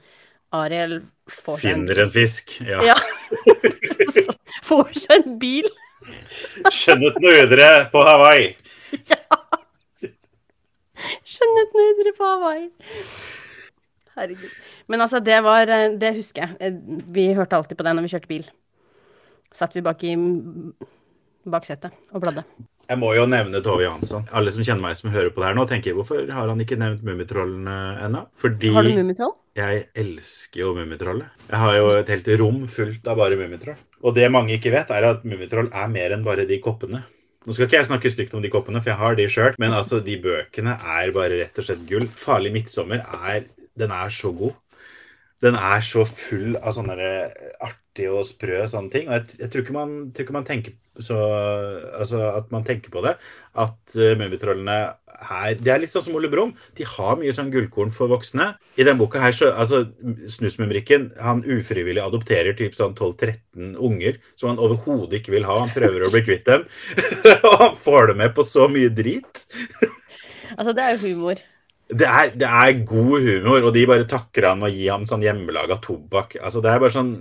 Ariel 0.52 0.98
får 1.32 1.62
finner 1.62 2.02
en 2.02 2.10
fisk. 2.12 2.58
Ja. 2.60 2.82
Ja. 2.84 2.96
får 4.68 4.90
seg 5.00 5.22
en 5.22 5.38
bil. 5.40 5.68
videre 7.22 7.86
på 7.88 8.02
Hawaii. 8.04 8.50
Skjønnhetsnødere 11.32 12.12
på 12.18 12.26
Hawaii. 12.28 12.66
Herregud. 14.16 14.50
Men 14.92 15.00
altså, 15.06 15.20
det 15.24 15.38
var 15.44 15.70
eh, 15.72 15.94
Det 16.00 16.10
husker 16.18 16.42
jeg. 16.44 16.56
Eh, 16.60 17.04
Vi 17.14 17.30
hørte 17.36 17.56
alltid 17.56 17.78
på 17.78 17.86
det 17.86 17.94
når 17.96 18.06
vi 18.06 18.12
kjørte 18.12 18.30
bil. 18.30 18.44
Satt 19.52 19.74
vi 19.76 19.82
bak 19.84 20.02
i 20.08 20.12
baksetet 21.52 21.94
og 22.12 22.22
bladde. 22.24 22.44
Jeg 22.90 22.98
må 23.00 23.12
jo 23.16 23.24
nevne 23.30 23.60
Tove 23.64 23.84
Jansson. 23.86 24.24
Alle 24.36 24.52
som 24.52 24.64
kjenner 24.66 24.82
meg 24.84 24.96
som 24.98 25.10
hører 25.14 25.30
på 25.32 25.40
det 25.40 25.48
her 25.48 25.56
nå, 25.56 25.64
tenker 25.70 25.94
hvorfor 25.96 26.26
har 26.28 26.50
han 26.50 26.60
ikke 26.60 26.76
nevnt 26.80 27.04
Mummitrollene 27.06 27.76
ennå? 28.04 28.24
Fordi 28.40 28.72
Har 28.74 28.84
du 28.84 28.90
Mummitroll? 28.98 29.32
jeg 29.56 29.84
elsker 30.02 30.60
jo 30.64 30.72
Mummitrollet. 30.76 31.28
Jeg 31.48 31.60
har 31.62 31.76
jo 31.78 31.88
et 31.98 32.10
helt 32.12 32.28
rom 32.40 32.62
fullt 32.68 33.08
av 33.08 33.16
bare 33.20 33.38
Mummitroll. 33.40 33.78
Og 34.02 34.16
det 34.16 34.28
mange 34.34 34.56
ikke 34.58 34.72
vet, 34.74 34.90
er 34.92 35.06
at 35.12 35.24
Mummitroll 35.24 35.70
er 35.72 35.88
mer 35.92 36.16
enn 36.16 36.24
bare 36.26 36.44
de 36.48 36.58
koppene. 36.64 37.02
Nå 37.42 37.54
skal 37.54 37.66
ikke 37.66 37.80
jeg 37.80 37.88
snakke 37.88 38.10
stygt 38.12 38.34
om 38.38 38.42
de 38.44 38.50
koppene, 38.52 38.78
for 38.82 38.92
jeg 38.92 39.00
har 39.00 39.16
de 39.18 39.26
sjøl, 39.30 39.56
men 39.58 39.74
altså, 39.74 39.98
de 40.04 40.14
bøkene 40.22 40.76
er 40.78 41.14
bare 41.14 41.40
rett 41.40 41.58
og 41.58 41.66
slett 41.66 41.86
gull. 41.88 42.06
'Farlig 42.06 42.52
midtsommer' 42.54 43.02
er 43.32 43.48
Den 43.78 43.90
er 43.90 44.10
så 44.12 44.28
god. 44.36 44.52
Den 45.42 45.58
er 45.58 45.82
så 45.84 46.04
full 46.06 46.56
av 46.60 46.76
sånne 46.76 46.96
artige 47.62 48.12
og 48.14 48.26
sprø 48.28 48.62
sånne 48.70 48.92
ting. 48.92 49.08
Og 49.10 49.18
jeg, 49.18 49.40
jeg 49.42 49.52
tror, 49.52 49.64
ikke 49.64 49.76
man, 49.76 49.94
tror 50.14 50.26
ikke 50.26 50.38
man 50.38 50.48
tenker 50.48 50.78
så 51.00 51.16
Altså 51.96 52.18
at 52.36 52.50
man 52.52 52.64
tenker 52.64 52.92
på 52.92 53.02
det. 53.04 53.14
At 53.56 53.96
uh, 53.96 54.12
Mummitrollene 54.20 54.78
her 55.22 55.54
Det 55.60 55.72
er 55.72 55.80
litt 55.82 55.92
sånn 55.94 56.04
som 56.06 56.16
Ole 56.18 56.30
Brumm. 56.32 56.54
De 56.78 56.86
har 56.88 57.18
mye 57.20 57.32
sånn 57.34 57.52
gullkorn 57.52 57.92
for 57.94 58.10
voksne. 58.12 58.52
I 58.76 58.84
denne 58.84 59.00
boka 59.00 59.22
her, 59.22 59.34
så 59.36 59.52
altså 59.52 59.84
Snusmumrikken 60.32 61.10
han 61.22 61.44
ufrivillig 61.46 62.02
adopterer 62.02 62.56
typ 62.58 62.76
sånn 62.76 62.96
12-13 62.98 63.76
unger 63.78 64.18
som 64.34 64.52
han 64.52 64.62
overhodet 64.62 65.20
ikke 65.20 65.36
vil 65.36 65.46
ha. 65.48 65.60
Han 65.62 65.72
prøver 65.72 66.06
å 66.06 66.12
bli 66.12 66.24
kvitt 66.26 66.48
dem. 66.48 66.66
og 67.48 67.56
han 67.62 67.78
får 67.78 68.12
det 68.12 68.18
med 68.24 68.36
på 68.36 68.46
så 68.48 68.68
mye 68.72 68.92
drit. 68.92 69.44
Altså, 70.56 70.74
det 70.76 70.84
er 70.84 70.96
jo 70.96 71.06
humor. 71.06 71.40
Det 71.92 72.08
er, 72.08 72.32
det 72.38 72.48
er 72.48 72.82
god 72.88 73.26
humor, 73.26 73.68
og 73.68 73.74
de 73.76 73.84
bare 73.88 74.08
takker 74.08 74.48
han 74.48 74.62
med 74.62 74.70
å 74.70 74.74
gi 74.74 74.88
ham 74.88 75.04
sånn 75.08 75.24
hjemmelaga 75.24 75.76
tobakk. 75.84 76.38
Altså, 76.40 76.62
det 76.64 76.72
er 76.72 76.82
bare 76.82 76.94
sånn 76.94 77.14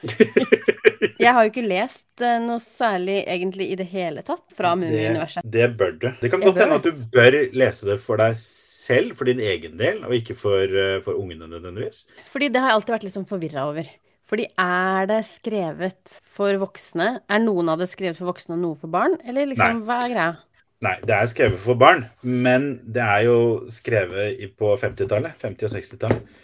Jeg 1.20 1.32
har 1.36 1.44
jo 1.44 1.50
ikke 1.50 1.66
lest 1.68 2.24
eh, 2.24 2.38
noe 2.42 2.60
særlig 2.64 3.20
egentlig 3.28 3.70
i 3.72 3.76
det 3.78 3.86
hele 3.92 4.24
tatt 4.26 4.44
fra 4.56 4.72
Mummiuniverset. 4.78 5.44
Det, 5.44 5.52
det 5.52 5.68
bør 5.78 5.96
du. 5.96 6.08
Det 6.22 6.30
kan 6.32 6.44
godt 6.44 6.60
hende 6.62 6.78
at 6.80 6.88
du 6.88 7.02
bør 7.12 7.36
lese 7.56 7.88
det 7.88 7.98
for 8.02 8.20
deg 8.20 8.36
selv, 8.40 9.14
for 9.18 9.28
din 9.28 9.42
egen 9.44 9.76
del, 9.80 10.02
og 10.06 10.14
ikke 10.16 10.36
for, 10.38 10.64
eh, 10.64 10.98
for 11.04 11.20
ungene 11.20 11.48
nødvendigvis. 11.50 12.06
Fordi 12.32 12.48
det 12.52 12.62
har 12.62 12.72
jeg 12.72 12.80
alltid 12.80 12.96
vært 12.96 13.08
litt 13.08 13.16
sånn 13.18 13.28
forvirra 13.28 13.66
over. 13.70 13.90
Fordi 14.30 14.46
er 14.62 15.08
det 15.10 15.24
skrevet 15.26 16.20
for 16.30 16.54
voksne? 16.62 17.08
Er 17.26 17.42
noen 17.42 17.72
av 17.72 17.80
det 17.80 17.88
skrevet 17.90 18.18
for 18.18 18.30
voksne 18.30 18.54
og 18.54 18.62
noe 18.62 18.78
for 18.78 18.92
barn? 18.92 19.16
Eller 19.26 19.48
liksom, 19.50 19.80
Nei. 19.80 19.86
hva 19.88 20.04
er 20.04 20.12
greia? 20.14 20.34
Nei, 20.80 20.94
det 21.04 21.12
er 21.12 21.26
skrevet 21.28 21.60
for 21.60 21.76
barn, 21.76 22.06
men 22.24 22.70
det 22.88 23.02
er 23.04 23.26
jo 23.26 23.40
skrevet 23.68 24.40
på 24.56 24.70
50-tallet. 24.80 25.36
50- 25.42 25.66
og 25.68 25.74
60-tallet. 25.74 26.38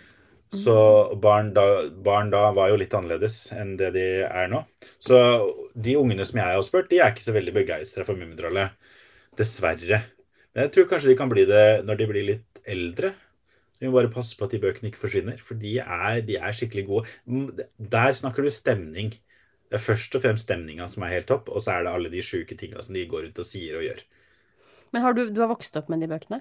Så 0.56 0.74
barn 1.20 1.48
da, 1.56 1.64
barn 2.04 2.28
da 2.30 2.44
var 2.54 2.68
jo 2.70 2.76
litt 2.78 2.92
annerledes 2.94 3.38
enn 3.56 3.72
det 3.80 3.88
de 3.96 4.04
er 4.28 4.50
nå. 4.52 4.60
Så 5.02 5.16
de 5.74 5.96
ungene 5.98 6.24
som 6.28 6.38
jeg 6.38 6.52
har 6.52 6.66
spurt, 6.68 6.90
de 6.92 7.00
er 7.00 7.14
ikke 7.14 7.24
så 7.24 7.34
veldig 7.34 7.54
begeistra 7.56 8.04
for 8.06 8.18
Mummitrollet. 8.20 8.76
Dessverre. 9.40 10.02
Men 10.52 10.66
jeg 10.66 10.72
tror 10.74 10.90
kanskje 10.92 11.10
de 11.10 11.16
kan 11.18 11.32
bli 11.32 11.46
det 11.48 11.64
når 11.88 11.98
de 12.00 12.08
blir 12.12 12.28
litt 12.30 12.60
eldre. 12.68 13.10
Så 13.72 13.82
vi 13.84 13.90
må 13.90 13.98
bare 13.98 14.12
passe 14.12 14.36
på 14.36 14.46
at 14.46 14.52
de 14.54 14.60
bøkene 14.62 14.92
ikke 14.92 15.02
forsvinner, 15.02 15.40
for 15.42 15.58
de 15.60 15.78
er, 15.82 16.20
de 16.28 16.38
er 16.38 16.56
skikkelig 16.56 16.86
gode. 16.88 17.16
Mm, 17.28 17.48
Der 17.96 18.14
snakker 18.16 18.44
du 18.44 18.52
stemning. 18.52 19.10
Det 19.66 19.80
er 19.80 19.82
først 19.82 20.14
og 20.16 20.22
fremst 20.24 20.46
stemninga 20.46 20.86
som 20.92 21.04
er 21.04 21.16
helt 21.16 21.28
topp, 21.32 21.50
og 21.50 21.64
så 21.64 21.74
er 21.74 21.84
det 21.84 21.96
alle 21.96 22.12
de 22.12 22.22
sjuke 22.24 22.56
tinga 22.56 22.84
som 22.84 22.96
de 22.96 23.08
går 23.10 23.26
rundt 23.26 23.42
og 23.42 23.48
sier 23.48 23.80
og 23.80 23.84
gjør. 23.88 24.04
Men 24.92 25.02
har 25.02 25.16
du, 25.16 25.26
du 25.30 25.40
har 25.42 25.50
vokst 25.50 25.76
opp 25.78 25.90
med 25.92 26.02
de 26.02 26.08
bøkene? 26.10 26.40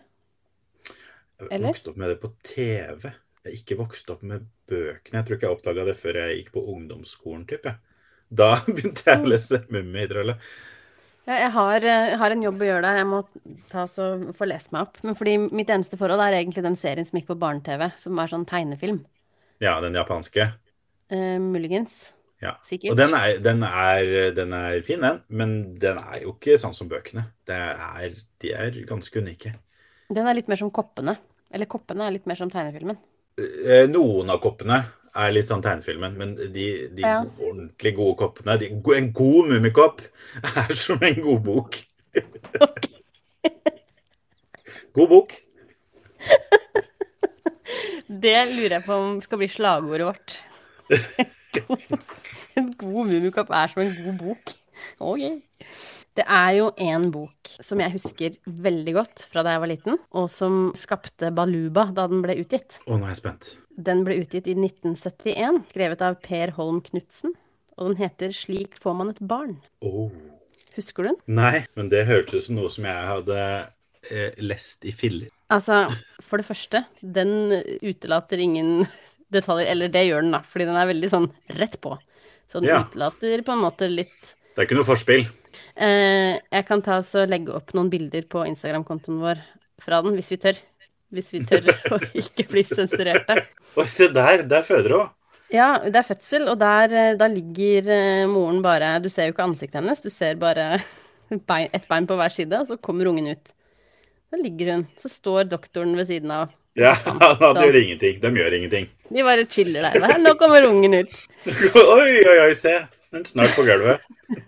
Jeg 1.41 1.51
Eller? 1.51 1.67
vokst 1.67 1.89
opp 1.91 1.97
med 1.99 2.13
det 2.13 2.19
på 2.21 2.31
TV. 2.47 3.09
Jeg 3.43 3.49
har 3.49 3.57
ikke 3.59 3.77
vokst 3.79 4.09
opp 4.13 4.23
med 4.25 4.45
bøkene. 4.69 5.19
Jeg 5.19 5.27
tror 5.27 5.37
ikke 5.37 5.49
jeg 5.49 5.57
oppdaga 5.57 5.85
det 5.89 5.97
før 5.99 6.21
jeg 6.21 6.39
gikk 6.39 6.53
på 6.55 6.63
ungdomsskolen. 6.73 7.43
type. 7.49 7.75
Da 8.29 8.49
begynte 8.67 9.05
jeg 9.09 9.21
å 9.25 9.33
lese 9.33 9.61
Mummitrollet. 9.69 10.41
Ja, 11.25 11.39
jeg 11.41 11.51
har, 11.55 11.81
eh, 11.81 12.07
jeg 12.11 12.19
har 12.21 12.33
en 12.35 12.43
jobb 12.45 12.61
å 12.61 12.67
gjøre 12.69 12.85
der. 12.85 12.99
Jeg 13.01 13.09
må 13.09 13.21
ta 13.71 13.87
så 13.89 14.07
få 14.37 14.47
lest 14.49 14.71
meg 14.75 14.85
opp. 14.85 14.99
Men 15.05 15.17
fordi 15.17 15.37
mitt 15.49 15.71
eneste 15.73 15.97
forhold 15.97 16.21
er 16.21 16.37
egentlig 16.37 16.63
den 16.65 16.77
serien 16.77 17.07
som 17.07 17.17
gikk 17.17 17.31
på 17.31 17.39
barne-TV, 17.41 17.87
som 17.97 18.21
er 18.21 18.29
sånn 18.31 18.45
tegnefilm. 18.49 19.01
Ja, 19.63 19.79
den 19.81 19.95
japanske. 19.97 20.51
Eh, 21.09 21.39
muligens. 21.39 22.13
Ja. 22.45 22.53
Sikkert. 22.67 22.93
Og 22.93 22.97
den 22.99 23.15
er, 23.17 23.37
den, 23.43 23.63
er, 23.65 24.11
den 24.37 24.53
er 24.55 24.81
fin, 24.85 25.01
den. 25.03 25.21
Men 25.33 25.55
den 25.81 25.97
er 26.01 26.21
jo 26.23 26.35
ikke 26.35 26.57
sånn 26.61 26.75
som 26.77 26.89
bøkene. 26.91 27.23
Det 27.47 27.57
er, 27.57 28.13
de 28.43 28.51
er 28.53 28.77
ganske 28.89 29.21
unike. 29.23 29.55
Den 30.13 30.27
er 30.29 30.37
litt 30.37 30.49
mer 30.51 30.59
som 30.61 30.69
Koppene. 30.75 31.17
Eller 31.55 31.69
Koppene 31.71 32.05
er 32.07 32.13
litt 32.17 32.27
mer 32.29 32.37
som 32.37 32.51
tegnefilmen. 32.53 32.97
Eh, 33.41 33.85
Noen 33.91 34.29
av 34.31 34.39
koppene 34.43 34.77
er 35.15 35.31
litt 35.35 35.47
sånn 35.49 35.63
tegnefilmen, 35.63 36.13
men 36.19 36.35
de, 36.35 36.65
de 36.95 37.03
Ja. 37.03 37.17
ordentlig 37.39 37.93
gode 37.97 38.15
koppene 38.19 38.55
de, 38.59 38.69
En 38.95 39.09
god 39.15 39.49
mummikopp 39.51 40.01
er 40.63 40.73
som 40.75 41.01
en 41.03 41.19
god 41.23 41.41
bok. 41.43 41.79
God 44.95 45.09
bok. 45.11 45.35
Det 48.25 48.37
lurer 48.53 48.77
jeg 48.77 48.85
på 48.85 48.93
om 48.95 49.15
skal 49.23 49.39
bli 49.41 49.47
slagordet 49.51 50.05
vårt. 50.07 50.35
en 52.59 52.71
god 52.79 53.11
mummikopp 53.11 53.51
er 53.55 53.71
som 53.71 53.83
en 53.83 53.93
god 53.97 54.17
bok. 54.21 54.55
Ok. 55.03 55.21
Det 56.15 56.23
er 56.31 56.51
jo 56.55 56.69
en 56.79 57.09
bok 57.11 57.49
som 57.59 57.81
jeg 57.83 57.91
husker 57.97 58.35
veldig 58.47 58.93
godt 58.95 59.25
fra 59.31 59.43
da 59.43 59.55
jeg 59.55 59.63
var 59.65 59.71
liten, 59.71 59.97
og 60.15 60.29
som 60.31 60.69
skapte 60.79 61.31
Baluba 61.35 61.89
da 61.95 62.05
den 62.11 62.21
ble 62.23 62.37
utgitt. 62.39 62.77
Å, 62.85 62.95
nå 62.95 63.03
er 63.03 63.11
jeg 63.11 63.19
spent. 63.19 63.49
Den 63.75 64.05
ble 64.07 64.21
utgitt 64.21 64.47
i 64.47 64.55
1971, 64.55 65.65
skrevet 65.73 66.05
av 66.07 66.15
Per 66.23 66.55
Holm 66.55 66.79
Knutsen, 66.85 67.35
og 67.75 67.91
den 67.91 67.99
heter 67.99 68.31
'Slik 68.31 68.79
får 68.79 68.95
man 68.95 69.11
et 69.11 69.19
barn'. 69.19 69.59
Oh. 69.83 70.11
Husker 70.75 71.03
du 71.03 71.09
den? 71.09 71.19
Nei, 71.35 71.65
men 71.75 71.91
det 71.91 72.07
hørtes 72.07 72.45
ut 72.45 72.47
som 72.47 72.59
noe 72.59 72.71
som 72.71 72.87
jeg 72.87 73.09
hadde 73.11 73.39
eh, 74.11 74.31
lest 74.39 74.87
i 74.87 74.95
filler. 74.95 75.31
Altså, 75.51 75.85
for 76.23 76.39
det 76.39 76.47
første, 76.47 76.85
den 77.01 77.51
utelater 77.83 78.39
ingen 78.39 78.87
detaljer, 79.35 79.69
eller 79.73 79.91
det 79.93 80.05
gjør 80.07 80.25
den 80.25 80.35
da, 80.37 80.41
fordi 80.47 80.67
den 80.69 80.79
er 80.79 80.89
veldig 80.91 81.09
sånn 81.11 81.27
rett 81.59 81.77
på. 81.83 81.95
Så 82.49 82.61
den 82.61 82.69
Ja. 82.71 82.83
utelater 82.83 83.41
på 83.45 83.53
en 83.55 83.63
måte 83.63 83.89
litt 83.89 84.35
Det 84.55 84.61
er 84.63 84.67
ikke 84.69 84.77
noe 84.79 84.87
forspill. 84.87 85.25
eh, 85.75 86.39
Jeg 86.51 86.65
kan 86.67 86.81
ta 86.81 86.99
og 87.01 87.29
legge 87.29 87.53
opp 87.55 87.73
noen 87.73 87.89
bilder 87.91 88.23
på 88.29 88.45
Instagram-kontoen 88.47 89.19
vår 89.23 89.41
fra 89.81 90.01
den, 90.05 90.15
hvis 90.17 90.31
vi 90.31 90.37
tør. 90.37 90.59
Hvis 91.13 91.31
vi 91.33 91.43
tør 91.45 91.67
å 91.95 91.99
ikke 92.13 92.47
bli 92.49 92.63
sensurerte. 92.63 93.39
Oi, 93.77 93.85
se 93.87 94.07
der! 94.13 94.43
Der 94.47 94.63
føder 94.65 94.97
hun. 94.97 95.09
Ja, 95.53 95.77
det 95.83 95.95
er 95.99 96.07
fødsel, 96.07 96.47
og 96.49 96.57
der, 96.59 96.91
eh, 96.91 97.15
da 97.19 97.27
ligger 97.29 97.89
eh, 97.93 98.25
moren 98.27 98.63
bare 98.65 98.95
Du 99.03 99.09
ser 99.13 99.27
jo 99.29 99.35
ikke 99.35 99.45
ansiktet 99.45 99.77
hennes, 99.81 100.01
du 100.01 100.09
ser 100.09 100.35
bare 100.41 100.79
bein, 101.49 101.69
ett 101.73 101.87
bein 101.87 102.07
på 102.09 102.17
hver 102.17 102.33
side, 102.33 102.53
og 102.59 102.67
så 102.67 102.77
kommer 102.81 103.11
ungen 103.11 103.27
ut. 103.33 103.53
Da 104.31 104.37
ligger 104.41 104.71
hun. 104.73 104.87
Så 105.01 105.09
står 105.11 105.45
doktoren 105.51 105.95
ved 105.97 106.07
siden 106.09 106.31
av. 106.33 106.49
Ja, 106.75 106.91
de 107.05 107.63
gjør 107.63 107.77
ingenting. 107.79 108.19
De 108.19 108.31
gjør 108.35 108.57
ingenting. 108.57 108.89
De 109.07 109.23
bare 109.23 109.45
chiller 109.47 109.85
der. 109.87 110.01
Bare, 110.03 110.19
Nå 110.19 110.33
kommer 110.39 110.65
ungen 110.67 110.97
ut. 110.99 111.13
Oi, 111.99 112.13
oi, 112.25 112.37
oi, 112.47 112.53
se! 112.57 112.75
Den 113.15 113.23
snørr 113.23 113.53
på 113.55 113.63
gulvet. 113.63 114.01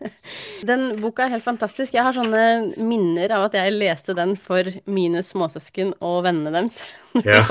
Den 0.68 0.82
boka 1.00 1.24
er 1.24 1.38
helt 1.38 1.46
fantastisk. 1.46 1.94
Jeg 1.96 2.04
har 2.04 2.16
sånne 2.16 2.74
minner 2.84 3.32
av 3.38 3.46
at 3.46 3.56
jeg 3.56 3.78
leste 3.78 4.16
den 4.18 4.34
for 4.36 4.68
mine 4.92 5.22
småsøsken 5.24 5.94
og 6.04 6.26
vennene 6.28 6.52
deres. 6.56 6.82
Ja. 7.28 7.46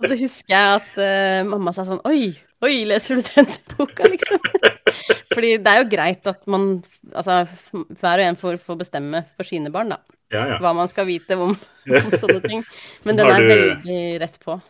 Og 0.00 0.06
så 0.06 0.16
husker 0.16 0.54
jeg 0.54 0.76
at 0.78 0.94
uh, 0.96 1.48
mamma 1.50 1.74
sa 1.76 1.82
sånn 1.84 2.00
Oi, 2.08 2.30
oi, 2.64 2.72
leser 2.88 3.18
du 3.18 3.26
den 3.26 3.50
boka, 3.74 4.06
liksom? 4.08 4.40
Fordi 5.34 5.50
det 5.60 5.74
er 5.74 5.82
jo 5.82 5.90
greit 5.90 6.30
at 6.30 6.46
man 6.50 6.70
Altså, 7.10 7.42
hver 8.00 8.22
og 8.22 8.30
en 8.30 8.38
får, 8.40 8.56
får 8.62 8.78
bestemme 8.80 9.24
for 9.34 9.48
sine 9.48 9.72
barn, 9.74 9.92
da. 9.92 10.00
Ja, 10.30 10.46
ja. 10.46 10.58
Hva 10.62 10.74
man 10.76 10.90
skal 10.90 11.08
vite 11.08 11.36
om, 11.38 11.56
om 12.04 12.12
sånne 12.18 12.40
ting. 12.44 12.62
Men 13.06 13.18
den 13.18 13.26
er 13.30 13.40
du- 13.40 13.50
veldig 13.50 14.02
rett 14.22 14.38
på. 14.44 14.60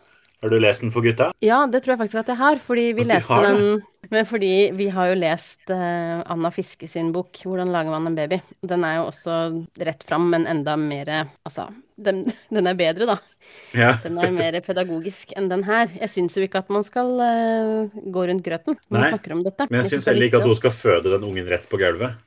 Har 0.41 0.49
du 0.49 0.57
lest 0.57 0.81
den 0.81 0.93
for 0.93 1.05
gutta? 1.05 1.27
Ja, 1.45 1.67
det 1.69 1.83
tror 1.85 1.93
jeg 1.93 2.01
faktisk 2.01 2.21
at 2.23 2.31
jeg 2.33 2.41
har, 2.41 2.61
fordi 2.65 2.85
vi 2.97 3.05
At 3.05 3.11
leste 3.11 3.29
har 3.35 3.45
den 3.45 3.83
Men 4.11 4.25
fordi 4.25 4.53
vi 4.73 4.87
har 4.89 5.11
jo 5.11 5.19
lest 5.21 5.69
uh, 5.69 6.23
Anna 6.25 6.49
Fiske 6.51 6.89
sin 6.89 7.11
bok 7.13 7.43
'Hvordan 7.45 7.69
lager 7.69 7.93
man 7.93 8.07
en 8.09 8.17
baby'. 8.17 8.41
Den 8.65 8.83
er 8.85 8.97
jo 8.97 9.11
også 9.11 9.37
rett 9.79 10.03
fram, 10.03 10.31
men 10.33 10.47
enda 10.49 10.77
mer 10.81 11.29
Altså, 11.45 11.69
den, 12.01 12.25
den 12.51 12.67
er 12.67 12.75
bedre, 12.75 13.07
da. 13.07 13.19
Ja. 13.77 13.93
Den 14.03 14.17
er 14.19 14.33
mer 14.35 14.57
pedagogisk 14.65 15.31
enn 15.39 15.47
den 15.51 15.63
her. 15.67 15.91
Jeg 16.01 16.11
syns 16.11 16.35
jo 16.35 16.43
ikke 16.43 16.59
at 16.65 16.71
man 16.75 16.83
skal 16.87 17.13
uh, 17.23 18.01
gå 18.03 18.25
rundt 18.31 18.43
grøten 18.47 18.75
når 18.89 18.97
man 18.97 19.13
snakker 19.15 19.35
om 19.37 19.45
dette. 19.47 19.67
Men 19.71 19.79
jeg 19.83 19.93
syns 19.93 20.09
er 20.09 20.15
heller 20.15 20.31
ikke 20.31 20.41
at 20.41 20.49
hun 20.51 20.59
skal 20.59 20.75
føde 20.75 21.13
den 21.13 21.27
ungen 21.29 21.51
rett 21.51 21.69
på 21.71 21.79
gulvet. 21.81 22.19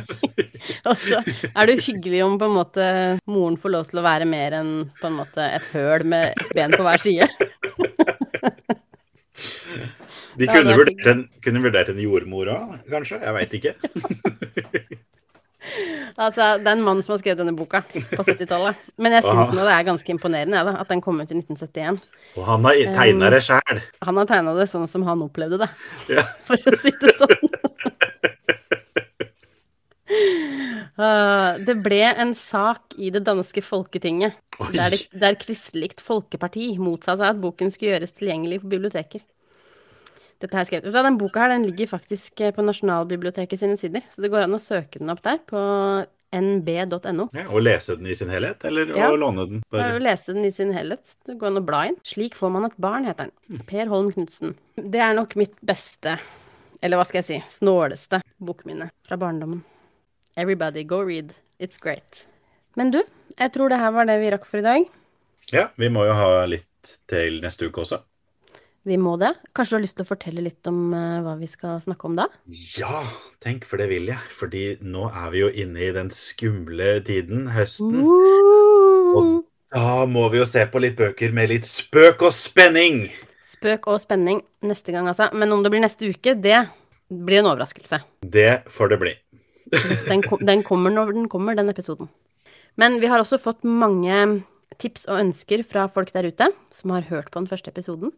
Og 0.88 0.96
så 0.96 1.20
er 1.50 1.68
det 1.68 1.76
jo 1.76 1.86
hyggelig 1.90 2.22
om 2.24 2.38
på 2.40 2.48
en 2.48 2.56
måte 2.56 2.86
moren 3.28 3.58
får 3.60 3.74
lov 3.76 3.90
til 3.90 4.00
å 4.00 4.06
være 4.06 4.28
mer 4.30 4.56
enn 4.60 4.72
på 5.00 5.10
en 5.10 5.18
måte 5.20 5.42
et 5.44 5.66
høl 5.74 6.06
med 6.08 6.46
ben 6.56 6.72
på 6.72 6.86
hver 6.86 7.04
side. 7.04 7.28
De 10.40 10.46
kunne 10.48 10.72
er 10.72 10.78
vurdert 10.78 11.06
en, 11.10 11.22
kunne 11.44 11.60
vurdert 11.64 11.90
en 11.92 12.00
jordmor 12.00 12.48
òg, 12.54 12.74
kanskje? 12.88 13.20
Jeg 13.20 13.36
veit 13.36 13.56
ikke. 13.60 13.74
Altså, 16.16 16.56
det 16.60 16.66
er 16.68 16.76
en 16.76 16.84
mann 16.84 17.02
som 17.04 17.14
har 17.14 17.20
skrevet 17.22 17.40
denne 17.42 17.54
boka 17.56 17.82
på 17.84 18.24
70-tallet. 18.24 18.80
Men 19.00 19.16
jeg 19.16 19.26
syns 19.26 19.52
nå 19.52 19.64
det 19.66 19.74
er 19.74 19.86
ganske 19.88 20.12
imponerende, 20.14 20.62
da, 20.66 20.76
at 20.82 20.90
den 20.92 21.02
kom 21.04 21.20
ut 21.20 21.30
i 21.30 21.38
1971. 21.38 22.00
Og 22.38 22.44
han 22.46 22.66
har 22.68 22.80
tegna 22.96 23.30
det 23.34 23.42
sjæl. 23.46 23.82
Han 24.06 24.20
har 24.20 24.28
tegna 24.30 24.54
det 24.58 24.68
sånn 24.70 24.88
som 24.90 25.06
han 25.08 25.24
opplevde 25.26 25.60
det, 25.64 25.70
Ja. 26.12 26.26
for 26.48 26.56
å 26.56 26.76
si 26.80 26.94
det 27.02 27.16
sånn. 27.18 27.50
Uh, 31.00 31.58
Det 31.66 31.76
ble 31.84 32.02
en 32.10 32.32
sak 32.36 32.96
i 32.98 33.12
det 33.14 33.22
danske 33.26 33.62
folketinget 33.64 34.36
der, 34.74 34.92
det, 34.92 35.04
der 35.16 35.36
Kristelig 35.40 35.94
Folkeparti 36.02 36.74
motsa 36.82 37.14
seg 37.16 37.34
at 37.34 37.40
boken 37.40 37.70
skulle 37.72 37.94
gjøres 37.94 38.16
tilgjengelig 38.18 38.60
på 38.64 38.72
biblioteker. 38.74 39.22
Dette 40.40 40.56
her 40.56 40.64
skrevet. 40.68 40.92
Den 40.94 41.18
boka 41.20 41.42
her 41.44 41.52
den 41.52 41.66
ligger 41.68 41.86
faktisk 41.90 42.40
eh, 42.40 42.52
på 42.56 42.64
Nasjonalbiblioteket 42.64 43.60
sine 43.60 43.76
sider, 43.80 44.02
så 44.10 44.22
det 44.24 44.30
går 44.32 44.46
an 44.46 44.56
å 44.56 44.62
søke 44.62 44.98
den 45.02 45.12
opp 45.12 45.20
der 45.26 45.38
på 45.50 45.60
nb.no. 46.32 47.26
Ja, 47.34 47.44
og 47.50 47.64
lese 47.64 47.96
den 47.98 48.06
i 48.06 48.14
sin 48.14 48.30
helhet, 48.30 48.62
eller 48.64 48.92
Ja. 48.96 49.08
å 49.10 49.18
låne 49.18 49.46
den? 49.50 49.62
Bare. 49.70 49.94
Ja, 49.96 49.98
lese 49.98 50.32
den 50.32 50.44
i 50.46 50.52
sin 50.54 50.72
helhet. 50.72 51.16
Det 51.26 51.36
går 51.38 51.50
an 51.50 51.58
å 51.58 51.64
bla 51.66 51.80
inn. 51.88 51.96
'Slik 52.04 52.34
får 52.38 52.50
man 52.54 52.64
et 52.64 52.76
barn', 52.78 53.04
heter 53.04 53.30
den. 53.48 53.62
Per 53.66 53.86
Holm 53.90 54.12
Knutsen. 54.12 54.54
Det 54.76 55.00
er 55.00 55.12
nok 55.14 55.34
mitt 55.36 55.56
beste, 55.60 56.18
eller 56.82 56.96
hva 56.96 57.04
skal 57.06 57.22
jeg 57.22 57.26
si, 57.26 57.58
snåleste 57.60 58.22
bokminne 58.40 58.90
fra 59.06 59.16
barndommen. 59.16 59.64
Everybody 60.36 60.84
go 60.84 61.02
read. 61.02 61.34
It's 61.58 61.76
great. 61.82 62.26
Men 62.76 62.90
du, 62.92 63.02
jeg 63.36 63.52
tror 63.52 63.68
det 63.68 63.78
her 63.80 63.90
var 63.90 64.06
det 64.06 64.20
vi 64.20 64.30
rakk 64.30 64.46
for 64.46 64.58
i 64.58 64.62
dag. 64.62 64.86
Ja, 65.52 65.68
vi 65.76 65.88
må 65.90 66.06
jo 66.06 66.14
ha 66.14 66.46
litt 66.46 66.98
til 67.10 67.40
neste 67.42 67.66
uke 67.68 67.82
også. 67.82 68.00
Vi 68.88 68.96
må 68.96 69.12
det. 69.20 69.34
Kanskje 69.52 69.74
du 69.74 69.76
har 69.76 69.82
lyst 69.84 69.96
til 69.98 70.06
å 70.06 70.08
fortelle 70.08 70.42
litt 70.44 70.68
om 70.70 70.94
eh, 70.96 71.18
hva 71.20 71.34
vi 71.36 71.48
skal 71.50 71.82
snakke 71.84 72.08
om 72.08 72.14
da? 72.16 72.24
Ja, 72.80 73.02
tenk, 73.44 73.66
for 73.68 73.80
det 73.80 73.90
vil 73.90 74.08
jeg. 74.08 74.20
Fordi 74.32 74.62
nå 74.80 75.04
er 75.10 75.26
vi 75.34 75.42
jo 75.42 75.50
inne 75.52 75.82
i 75.84 75.90
den 75.92 76.08
skumle 76.16 76.94
tiden, 77.04 77.50
høsten. 77.52 77.98
Og 78.00 79.42
Da 79.70 80.06
må 80.08 80.24
vi 80.32 80.40
jo 80.40 80.46
se 80.48 80.64
på 80.66 80.80
litt 80.82 80.96
bøker 80.98 81.34
med 81.36 81.52
litt 81.52 81.68
spøk 81.68 82.24
og 82.26 82.32
spenning. 82.34 83.04
Spøk 83.46 83.84
og 83.92 84.00
spenning 84.00 84.40
neste 84.64 84.94
gang, 84.94 85.10
altså. 85.10 85.28
Men 85.36 85.52
om 85.52 85.62
det 85.62 85.74
blir 85.74 85.84
neste 85.84 86.08
uke, 86.08 86.34
det 86.40 86.62
blir 87.10 87.42
en 87.42 87.50
overraskelse. 87.52 88.00
Det 88.24 88.62
får 88.72 88.94
det 88.94 89.00
bli. 89.02 89.12
Den, 90.10 90.24
kom, 90.24 90.40
den 90.42 90.64
kommer 90.66 90.90
når 90.90 91.12
den 91.14 91.28
kommer, 91.30 91.54
den 91.54 91.68
episoden. 91.70 92.08
Men 92.80 92.96
vi 92.98 93.06
har 93.06 93.22
også 93.22 93.38
fått 93.38 93.62
mange 93.62 94.40
tips 94.82 95.04
og 95.06 95.20
ønsker 95.20 95.62
fra 95.68 95.84
folk 95.92 96.10
der 96.14 96.26
ute 96.26 96.48
som 96.74 96.90
har 96.96 97.06
hørt 97.06 97.30
på 97.30 97.38
den 97.38 97.46
første 97.46 97.70
episoden. 97.70 98.10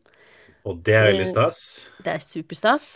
Og 0.69 0.83
det 0.87 0.95
er 0.95 1.09
veldig 1.11 1.27
stas. 1.31 1.63
Det 2.05 2.13
er 2.15 2.23
superstas. 2.23 2.91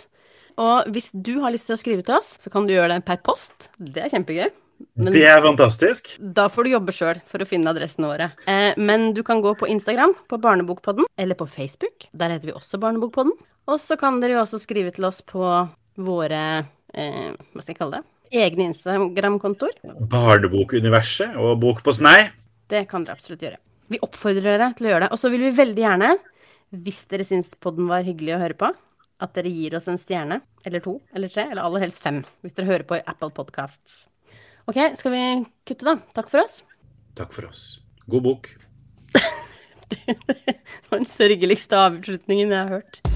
Og 0.57 0.87
hvis 0.95 1.11
du 1.13 1.35
har 1.43 1.53
lyst 1.53 1.67
til 1.69 1.77
å 1.77 1.81
skrive 1.81 2.05
til 2.07 2.17
oss, 2.17 2.37
så 2.41 2.53
kan 2.53 2.67
du 2.69 2.73
gjøre 2.73 2.95
det 2.95 3.05
per 3.09 3.19
post. 3.27 3.69
Det 3.77 4.05
er 4.07 4.13
kjempegøy. 4.13 4.49
Men 5.01 5.13
Det 5.13 5.23
er 5.25 5.41
fantastisk. 5.41 6.11
da 6.21 6.49
får 6.53 6.65
du 6.65 6.71
jobbe 6.75 6.93
sjøl 6.93 7.21
for 7.29 7.41
å 7.41 7.47
finne 7.49 7.71
adressene 7.73 8.09
våre. 8.11 8.31
Eh, 8.47 8.75
men 8.77 9.13
du 9.17 9.23
kan 9.25 9.41
gå 9.41 9.55
på 9.57 9.69
Instagram, 9.73 10.13
på 10.29 10.39
Barnebokpodden, 10.41 11.07
eller 11.17 11.35
på 11.35 11.47
Facebook. 11.49 12.09
Der 12.13 12.29
heter 12.35 12.53
vi 12.53 12.53
også 12.57 12.79
Barnebokpodden. 12.81 13.33
Og 13.69 13.81
så 13.81 13.97
kan 13.99 14.21
dere 14.21 14.37
jo 14.37 14.43
også 14.45 14.61
skrive 14.63 14.93
til 14.95 15.05
oss 15.09 15.23
på 15.27 15.43
våre 15.97 16.43
eh, 16.95 17.33
Hva 17.53 17.63
skal 17.65 17.73
jeg 17.73 17.79
kalle 17.81 17.99
det? 18.01 18.05
Egne 18.37 18.69
Instagram-kontoer. 18.73 19.77
Barnebokuniverset 20.13 21.37
og 21.41 21.59
Bok 21.63 21.83
på 21.87 21.95
snei. 21.97 22.29
Det 22.69 22.85
kan 22.91 23.05
dere 23.07 23.17
absolutt 23.17 23.43
gjøre. 23.47 23.59
Vi 23.89 24.01
oppfordrer 24.03 24.57
dere 24.57 24.73
til 24.77 24.89
å 24.89 24.91
gjøre 24.93 25.07
det. 25.07 25.13
Og 25.15 25.21
så 25.21 25.31
vil 25.33 25.45
vi 25.47 25.53
veldig 25.57 25.83
gjerne, 25.85 26.11
hvis 26.75 27.05
dere 27.11 27.27
syns 27.27 27.53
podden 27.63 27.89
var 27.91 28.07
hyggelig 28.07 28.37
å 28.37 28.43
høre 28.43 28.59
på, 28.59 28.71
at 29.23 29.33
dere 29.37 29.53
gir 29.53 29.77
oss 29.79 29.89
en 29.89 30.01
stjerne, 30.01 30.41
eller 30.67 30.83
to, 30.85 30.99
eller 31.17 31.33
tre, 31.33 31.47
eller 31.51 31.65
aller 31.65 31.87
helst 31.87 32.03
fem, 32.05 32.21
hvis 32.45 32.57
dere 32.57 32.71
hører 32.71 32.87
på 32.89 32.99
i 32.99 33.05
Apple 33.09 33.33
Podcasts. 33.37 34.05
Ok, 34.67 34.81
skal 34.99 35.15
vi 35.15 35.25
kutte, 35.69 35.87
da? 35.87 35.97
Takk 36.17 36.31
for 36.33 36.43
oss. 36.43 36.61
Takk 37.17 37.33
for 37.33 37.49
oss. 37.49 37.67
God 38.11 38.27
bok. 38.27 38.51
Det 39.89 40.17
var 40.91 40.99
den 40.99 41.09
sørgeligste 41.11 41.79
avslutningen 41.79 42.51
jeg 42.51 42.59
har 42.59 42.81
hørt. 42.81 43.16